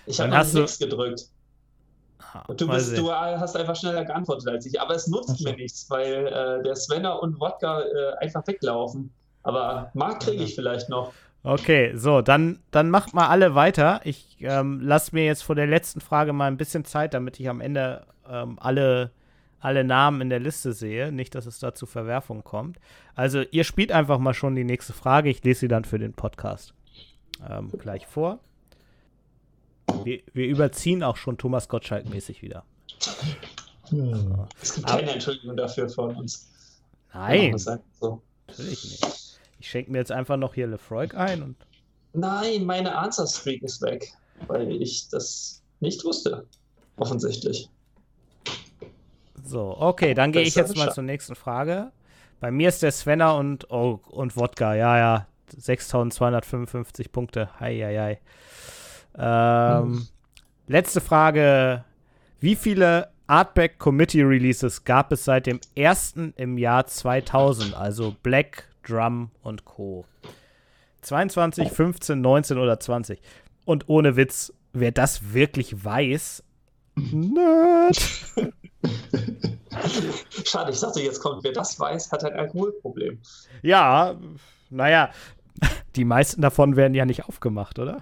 [0.05, 1.25] Ich Dann habe hast noch du- nichts gedrückt.
[2.33, 4.79] Ah, Und du, bist, du hast einfach schneller geantwortet als ich.
[4.79, 9.11] Aber es nutzt mir nichts, weil äh, der Svenner und Wodka äh, einfach weglaufen.
[9.43, 11.11] Aber Mark kriege ich vielleicht noch.
[11.43, 13.99] Okay, so, dann, dann macht mal alle weiter.
[14.05, 17.49] Ich ähm, lasse mir jetzt vor der letzten Frage mal ein bisschen Zeit, damit ich
[17.49, 19.11] am Ende ähm, alle,
[19.63, 21.11] alle Namen in der Liste sehe.
[21.11, 22.79] Nicht, dass es da zu Verwerfungen kommt.
[23.15, 25.29] Also, ihr spielt einfach mal schon die nächste Frage.
[25.29, 26.73] Ich lese sie dann für den Podcast
[27.49, 28.39] ähm, gleich vor.
[30.03, 32.63] Wir, wir überziehen auch schon Thomas Gottschalk-mäßig wieder.
[33.91, 34.47] Ja.
[34.61, 36.49] Es gibt keine Entschuldigung dafür von uns.
[37.13, 38.21] Nein, so.
[38.47, 39.39] natürlich nicht.
[39.59, 41.55] Ich schenke mir jetzt einfach noch hier Lefroy ein und
[42.13, 44.13] Nein, meine Answer Streak ist weg,
[44.47, 46.45] weil ich das nicht wusste.
[46.97, 47.69] Offensichtlich.
[49.43, 51.91] So, okay, dann gehe ich jetzt mal zur nächsten Frage.
[52.39, 55.27] Bei mir ist der Svenner und, oh, und Wodka, ja, ja.
[55.55, 57.49] 6255 Punkte.
[57.59, 58.19] Hei, hei,
[59.15, 59.79] hei.
[59.79, 60.07] Ähm,
[60.67, 61.83] Letzte Frage.
[62.39, 67.75] Wie viele Artback Committee Releases gab es seit dem ersten im Jahr 2000?
[67.75, 70.05] Also Black, Drum und Co.
[71.01, 73.21] 22, 15, 19 oder 20?
[73.65, 76.43] Und ohne Witz, wer das wirklich weiß,
[76.95, 77.97] Nerd.
[80.45, 83.19] Schade, ich dachte, jetzt kommt, wer das weiß, hat ein Alkoholproblem.
[83.61, 84.15] Ja,
[84.69, 85.09] naja,
[85.95, 88.01] die meisten davon werden ja nicht aufgemacht, oder?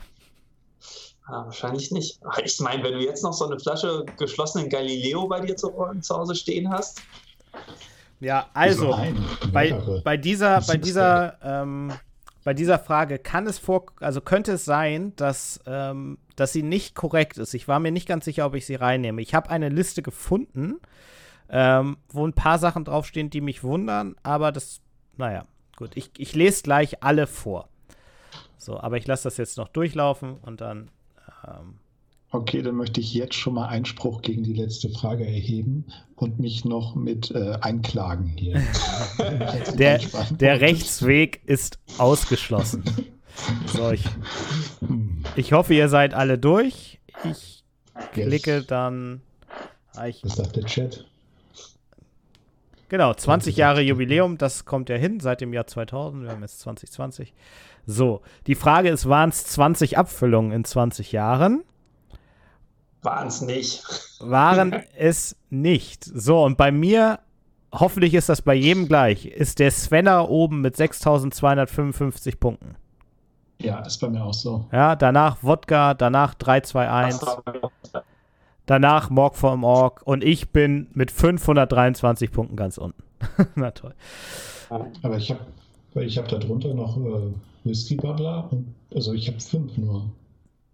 [1.25, 2.19] Ah, wahrscheinlich nicht.
[2.25, 5.71] Ach, Ich meine, wenn du jetzt noch so eine Flasche geschlossenen Galileo bei dir zu,
[6.01, 7.01] zu Hause stehen hast,
[8.19, 8.97] Ja, also,
[9.51, 9.71] bei,
[10.03, 11.93] bei dieser, bei dieser, ähm,
[12.43, 16.95] bei dieser Frage kann es vor, also könnte es sein, dass, ähm, dass sie nicht
[16.95, 17.53] korrekt ist.
[17.53, 19.21] Ich war mir nicht ganz sicher, ob ich sie reinnehme.
[19.21, 20.79] Ich habe eine Liste gefunden,
[21.49, 24.81] ähm, wo ein paar Sachen draufstehen, die mich wundern, aber das,
[25.17, 25.91] naja, gut.
[25.93, 27.69] Ich, ich lese gleich alle vor.
[28.57, 30.89] So, aber ich lasse das jetzt noch durchlaufen und dann
[31.47, 31.75] ähm,
[32.31, 35.85] Okay, dann möchte ich jetzt schon mal Einspruch gegen die letzte Frage erheben
[36.15, 38.63] und mich noch mit äh, einklagen hier.
[39.77, 39.99] der,
[40.31, 42.83] der Rechtsweg ist ausgeschlossen.
[43.67, 44.03] So, ich.
[45.35, 46.99] ich hoffe, ihr seid alle durch.
[47.23, 47.63] Ich
[48.13, 48.67] klicke yes.
[48.67, 49.21] dann.
[49.95, 51.05] Ah, ich, Was sagt der Chat?
[52.89, 56.23] Genau, 20 Jahre Jubiläum, das kommt ja hin seit dem Jahr 2000.
[56.23, 57.33] Wir haben jetzt 2020.
[57.85, 61.63] So, die Frage ist, waren es 20 Abfüllungen in 20 Jahren?
[63.01, 63.83] Waren es nicht.
[64.19, 66.03] Waren es nicht.
[66.03, 67.19] So, und bei mir,
[67.71, 72.75] hoffentlich ist das bei jedem gleich, ist der Svenner oben mit 6255 Punkten.
[73.61, 74.65] Ja, ist bei mir auch so.
[74.71, 77.27] Ja, danach Wodka, danach 321.
[78.65, 83.03] Danach Morg vom Org und ich bin mit 523 Punkten ganz unten.
[83.55, 83.93] Na toll.
[84.69, 85.41] Aber ich habe
[86.05, 87.33] ich hab da drunter noch äh,
[87.63, 90.05] Whisky Bubbler und also ich habe fünf nur.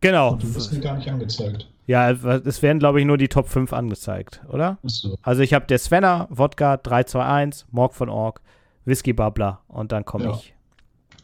[0.02, 0.34] Genau.
[0.34, 1.68] Und du bist mir gar nicht angezeigt.
[1.88, 4.78] Ja, es werden, glaube ich, nur die Top 5 angezeigt, oder?
[4.84, 5.18] So.
[5.22, 8.42] Also ich habe der Svenner, Wodka 321, Morg von Org,
[8.84, 10.32] Whisky Bubbler und dann komme ja.
[10.32, 10.54] ich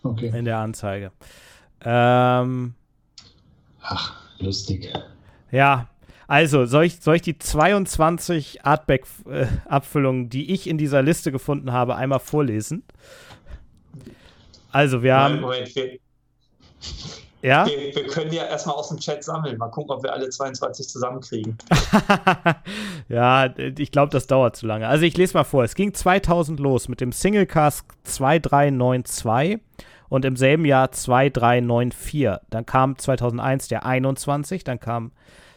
[0.03, 0.32] okay.
[0.34, 1.11] in der Anzeige.
[1.84, 2.74] Ähm,
[3.82, 4.92] Ach, lustig.
[5.52, 5.88] Ja,
[6.28, 11.72] also soll ich, soll ich die 22 Artback-Abfüllungen, äh, die ich in dieser Liste gefunden
[11.72, 12.84] habe, einmal vorlesen?
[14.72, 15.42] Also wir haben...
[15.42, 16.00] Moment, wir,
[17.42, 17.66] ja?
[17.68, 19.58] Wir, wir, können ja erstmal aus dem Chat sammeln.
[19.58, 21.58] Mal gucken, ob wir alle 22 zusammenkriegen.
[23.10, 24.88] ja, ich glaube, das dauert zu lange.
[24.88, 25.66] Also ich lese mal vor.
[25.66, 29.60] Es ging 2000 los mit dem Singlecast 2392
[30.14, 32.30] und im selben Jahr 2394.
[32.51, 35.11] Dann kam 2001 der 21, dann kam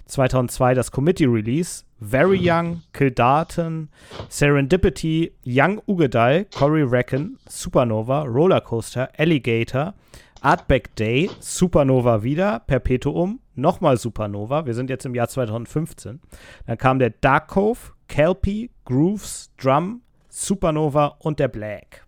[0.07, 3.91] 2002 das Committee Release, Very Young, Kildarton,
[4.31, 9.93] Serendipity, Young Ugedal, Cory Reckon, Supernova, Rollercoaster, Alligator,
[10.41, 16.19] Artback Day, Supernova wieder, Perpetuum, nochmal Supernova, wir sind jetzt im Jahr 2015.
[16.67, 20.01] Dann kam der Dark Cove, Kelpie, Grooves, Drum,
[20.31, 22.06] Supernova und der Black.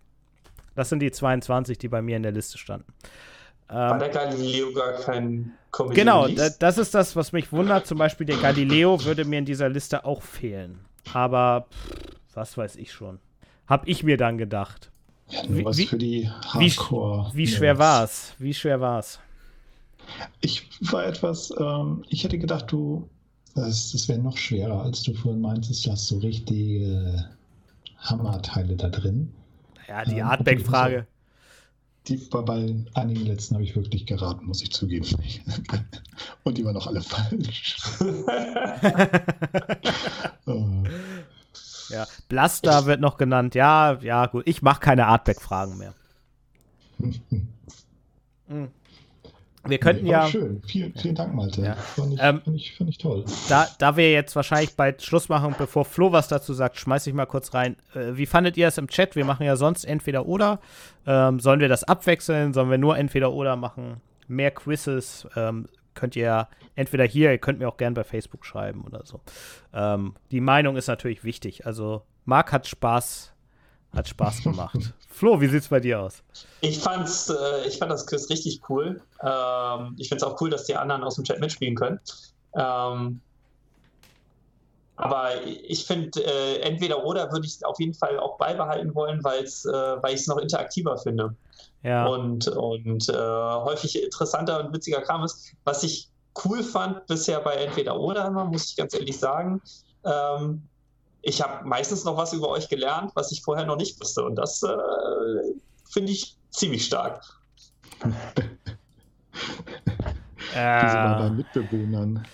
[0.79, 2.93] Das sind die 22, die bei mir in der Liste standen.
[3.67, 7.85] War ähm, der Galileo gar kein Comedy Genau, da, das ist das, was mich wundert.
[7.85, 10.79] Zum Beispiel der Galileo würde mir in dieser Liste auch fehlen.
[11.11, 13.19] Aber pff, was weiß ich schon.
[13.67, 14.89] Hab ich mir dann gedacht.
[15.27, 17.31] Ja, nur wie, was für die Hardcore.
[17.33, 18.33] Wie, wie schwer war es?
[18.37, 19.19] Wie schwer war es?
[20.39, 23.09] Ich war etwas, ähm, ich hätte gedacht, du,
[23.53, 27.27] das, das wäre noch schwerer, als du vorhin meintest, du hast so richtige
[27.97, 29.33] Hammerteile da drin.
[29.89, 31.07] Ja, die ähm, Artback-Frage.
[32.07, 35.05] Die, bei, bei einigen letzten habe ich wirklich geraten, muss ich zugeben.
[36.43, 37.77] Und die waren auch alle falsch.
[40.45, 40.65] oh.
[41.89, 43.55] Ja, Blaster wird noch genannt.
[43.55, 44.43] Ja, ja, gut.
[44.45, 45.95] Ich mache keine Artback-Fragen mehr.
[46.99, 48.67] mhm.
[49.69, 50.27] Wir könnten nee, ja.
[50.27, 50.61] Schön.
[50.65, 51.61] Vielen, vielen Dank, Malte.
[51.61, 51.75] Ja.
[51.75, 53.25] Fand, ich, ähm, fand, ich, fand ich toll.
[53.47, 57.15] Da, da wir jetzt wahrscheinlich bald Schluss machen, bevor Flo was dazu sagt, schmeiße ich
[57.15, 57.75] mal kurz rein.
[57.93, 59.15] Äh, wie fandet ihr es im Chat?
[59.15, 60.59] Wir machen ja sonst entweder oder.
[61.05, 62.53] Ähm, sollen wir das abwechseln?
[62.53, 64.01] Sollen wir nur entweder oder machen?
[64.27, 65.27] Mehr Quizzes?
[65.35, 69.21] Ähm, könnt ihr entweder hier, ihr könnt mir auch gerne bei Facebook schreiben oder so.
[69.73, 71.65] Ähm, die Meinung ist natürlich wichtig.
[71.65, 73.33] Also, Marc hat Spaß,
[73.93, 74.93] hat Spaß gemacht.
[75.07, 76.23] Flo, wie sieht es bei dir aus?
[76.61, 79.01] Ich fand's, äh, ich fand das Quiz richtig cool.
[79.21, 81.99] Ähm, ich finde es auch cool, dass die anderen aus dem Chat mitspielen können.
[82.55, 83.21] Ähm,
[84.95, 89.65] aber ich finde, äh, entweder oder würde ich auf jeden Fall auch beibehalten wollen, weil's,
[89.65, 91.35] äh, weil ich es noch interaktiver finde.
[91.83, 92.05] Ja.
[92.05, 95.53] Und, und äh, häufig interessanter und witziger Kram ist.
[95.63, 96.09] Was ich
[96.43, 99.61] cool fand bisher bei entweder oder immer, muss ich ganz ehrlich sagen,
[100.03, 100.63] ähm,
[101.21, 104.23] ich habe meistens noch was über euch gelernt, was ich vorher noch nicht wusste.
[104.23, 104.69] Und das äh,
[105.89, 107.23] finde ich ziemlich stark.
[110.51, 112.25] Diese bei Mitbewohnern.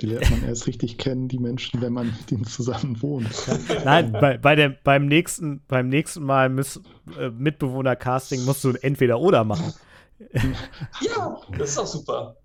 [0.00, 3.30] Die lernt man erst richtig kennen, die Menschen, wenn man mit ihnen zusammen wohnt.
[3.84, 6.80] Nein, bei, bei der, beim, nächsten, beim nächsten Mal muss,
[7.16, 9.72] äh, Mitbewohner-Casting musst du entweder oder machen.
[11.00, 12.36] Ja, das ist auch super.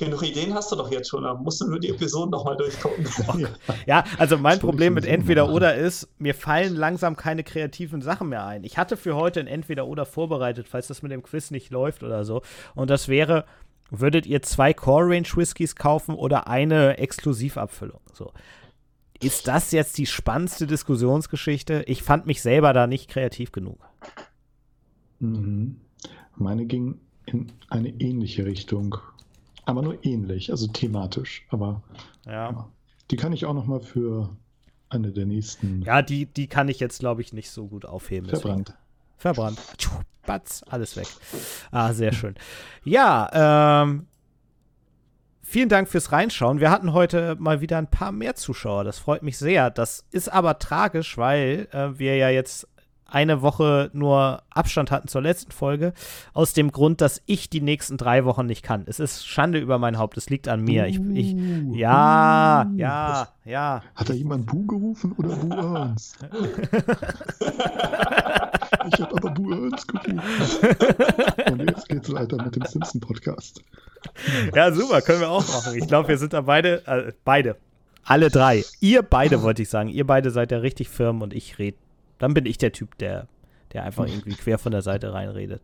[0.00, 3.06] Genug Ideen hast du doch jetzt schon, da musst du nur die Episoden nochmal durchgucken.
[3.86, 8.46] ja, also mein Problem mit entweder oder ist, mir fallen langsam keine kreativen Sachen mehr
[8.46, 8.64] ein.
[8.64, 12.02] Ich hatte für heute ein entweder oder vorbereitet, falls das mit dem Quiz nicht läuft
[12.02, 12.40] oder so.
[12.74, 13.44] Und das wäre,
[13.90, 18.00] würdet ihr zwei Core Range Whiskys kaufen oder eine Exklusivabfüllung?
[18.14, 18.32] So.
[19.22, 21.84] Ist das jetzt die spannendste Diskussionsgeschichte?
[21.86, 23.80] Ich fand mich selber da nicht kreativ genug.
[25.18, 25.76] Mhm.
[26.36, 28.96] Meine ging in eine ähnliche Richtung,
[29.64, 31.44] aber nur ähnlich, also thematisch.
[31.50, 31.82] Aber
[32.26, 32.50] ja.
[32.50, 32.68] ja.
[33.10, 34.30] die kann ich auch noch mal für
[34.88, 35.82] eine der nächsten.
[35.82, 38.28] Ja, die, die kann ich jetzt, glaube ich, nicht so gut aufheben.
[38.28, 38.68] Verbrannt.
[38.68, 38.80] Deswegen.
[39.16, 39.58] Verbrannt.
[40.26, 41.06] Batz, alles weg.
[41.70, 42.34] Ah, sehr schön.
[42.84, 44.06] Ja, ähm,
[45.42, 46.60] vielen Dank fürs Reinschauen.
[46.60, 48.84] Wir hatten heute mal wieder ein paar mehr Zuschauer.
[48.84, 49.70] Das freut mich sehr.
[49.70, 52.68] Das ist aber tragisch, weil äh, wir ja jetzt
[53.10, 55.92] eine Woche nur Abstand hatten zur letzten Folge,
[56.32, 58.84] aus dem Grund, dass ich die nächsten drei Wochen nicht kann.
[58.86, 60.86] Es ist Schande über mein Haupt, es liegt an mir.
[60.86, 61.74] Ich, ich, uh.
[61.74, 63.82] ja, uh, ja, ja.
[63.94, 66.18] Hat da jemand Bu gerufen oder Bu Ernst?
[68.92, 70.20] ich habe aber Bu Ernst gerufen.
[71.50, 73.62] Und jetzt geht's weiter mit dem Simpson-Podcast.
[74.54, 75.76] Ja, super, können wir auch machen.
[75.76, 77.56] Ich glaube, wir sind da beide, äh, beide,
[78.04, 78.64] alle drei.
[78.80, 79.88] Ihr beide, wollte ich sagen.
[79.88, 81.76] Ihr beide seid ja richtig firm und ich rede
[82.20, 83.26] dann bin ich der Typ, der,
[83.72, 85.60] der einfach irgendwie quer von der Seite reinredet.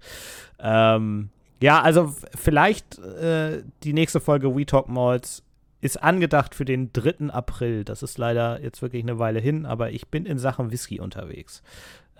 [0.58, 1.30] Ähm,
[1.60, 5.44] ja, also vielleicht äh, die nächste Folge We Talk Malls
[5.80, 7.30] ist angedacht für den 3.
[7.30, 7.84] April.
[7.84, 11.62] Das ist leider jetzt wirklich eine Weile hin, aber ich bin in Sachen Whisky unterwegs.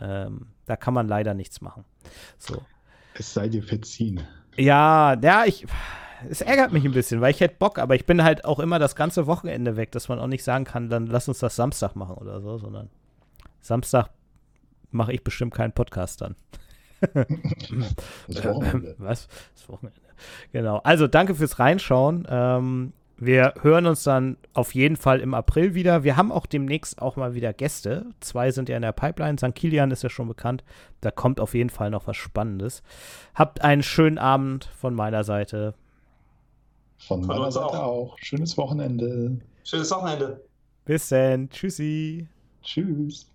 [0.00, 1.84] Ähm, da kann man leider nichts machen.
[2.38, 2.62] So.
[3.14, 4.22] Es sei dir verziehen.
[4.56, 5.66] Ja, ja, ich.
[6.30, 8.78] Es ärgert mich ein bisschen, weil ich hätte Bock, aber ich bin halt auch immer
[8.78, 11.94] das ganze Wochenende weg, dass man auch nicht sagen kann, dann lass uns das Samstag
[11.94, 12.88] machen oder so, sondern
[13.60, 14.08] Samstag
[14.90, 16.36] mache ich bestimmt keinen Podcast dann.
[18.28, 18.94] das Wochenende.
[18.98, 19.28] Was?
[19.54, 20.00] Das Wochenende.
[20.52, 20.78] Genau.
[20.78, 22.26] Also danke fürs Reinschauen.
[22.28, 26.04] Ähm, wir hören uns dann auf jeden Fall im April wieder.
[26.04, 28.06] Wir haben auch demnächst auch mal wieder Gäste.
[28.20, 29.38] Zwei sind ja in der Pipeline.
[29.38, 29.54] St.
[29.54, 30.64] Kilian ist ja schon bekannt.
[31.00, 32.82] Da kommt auf jeden Fall noch was Spannendes.
[33.34, 35.74] Habt einen schönen Abend von meiner Seite.
[36.98, 38.12] Von, von meiner Seite auch.
[38.12, 38.18] auch.
[38.18, 39.38] Schönes Wochenende.
[39.64, 40.44] Schönes Wochenende.
[40.84, 41.48] Bis dann.
[41.48, 42.28] Tschüssi.
[42.62, 43.30] Tschüss.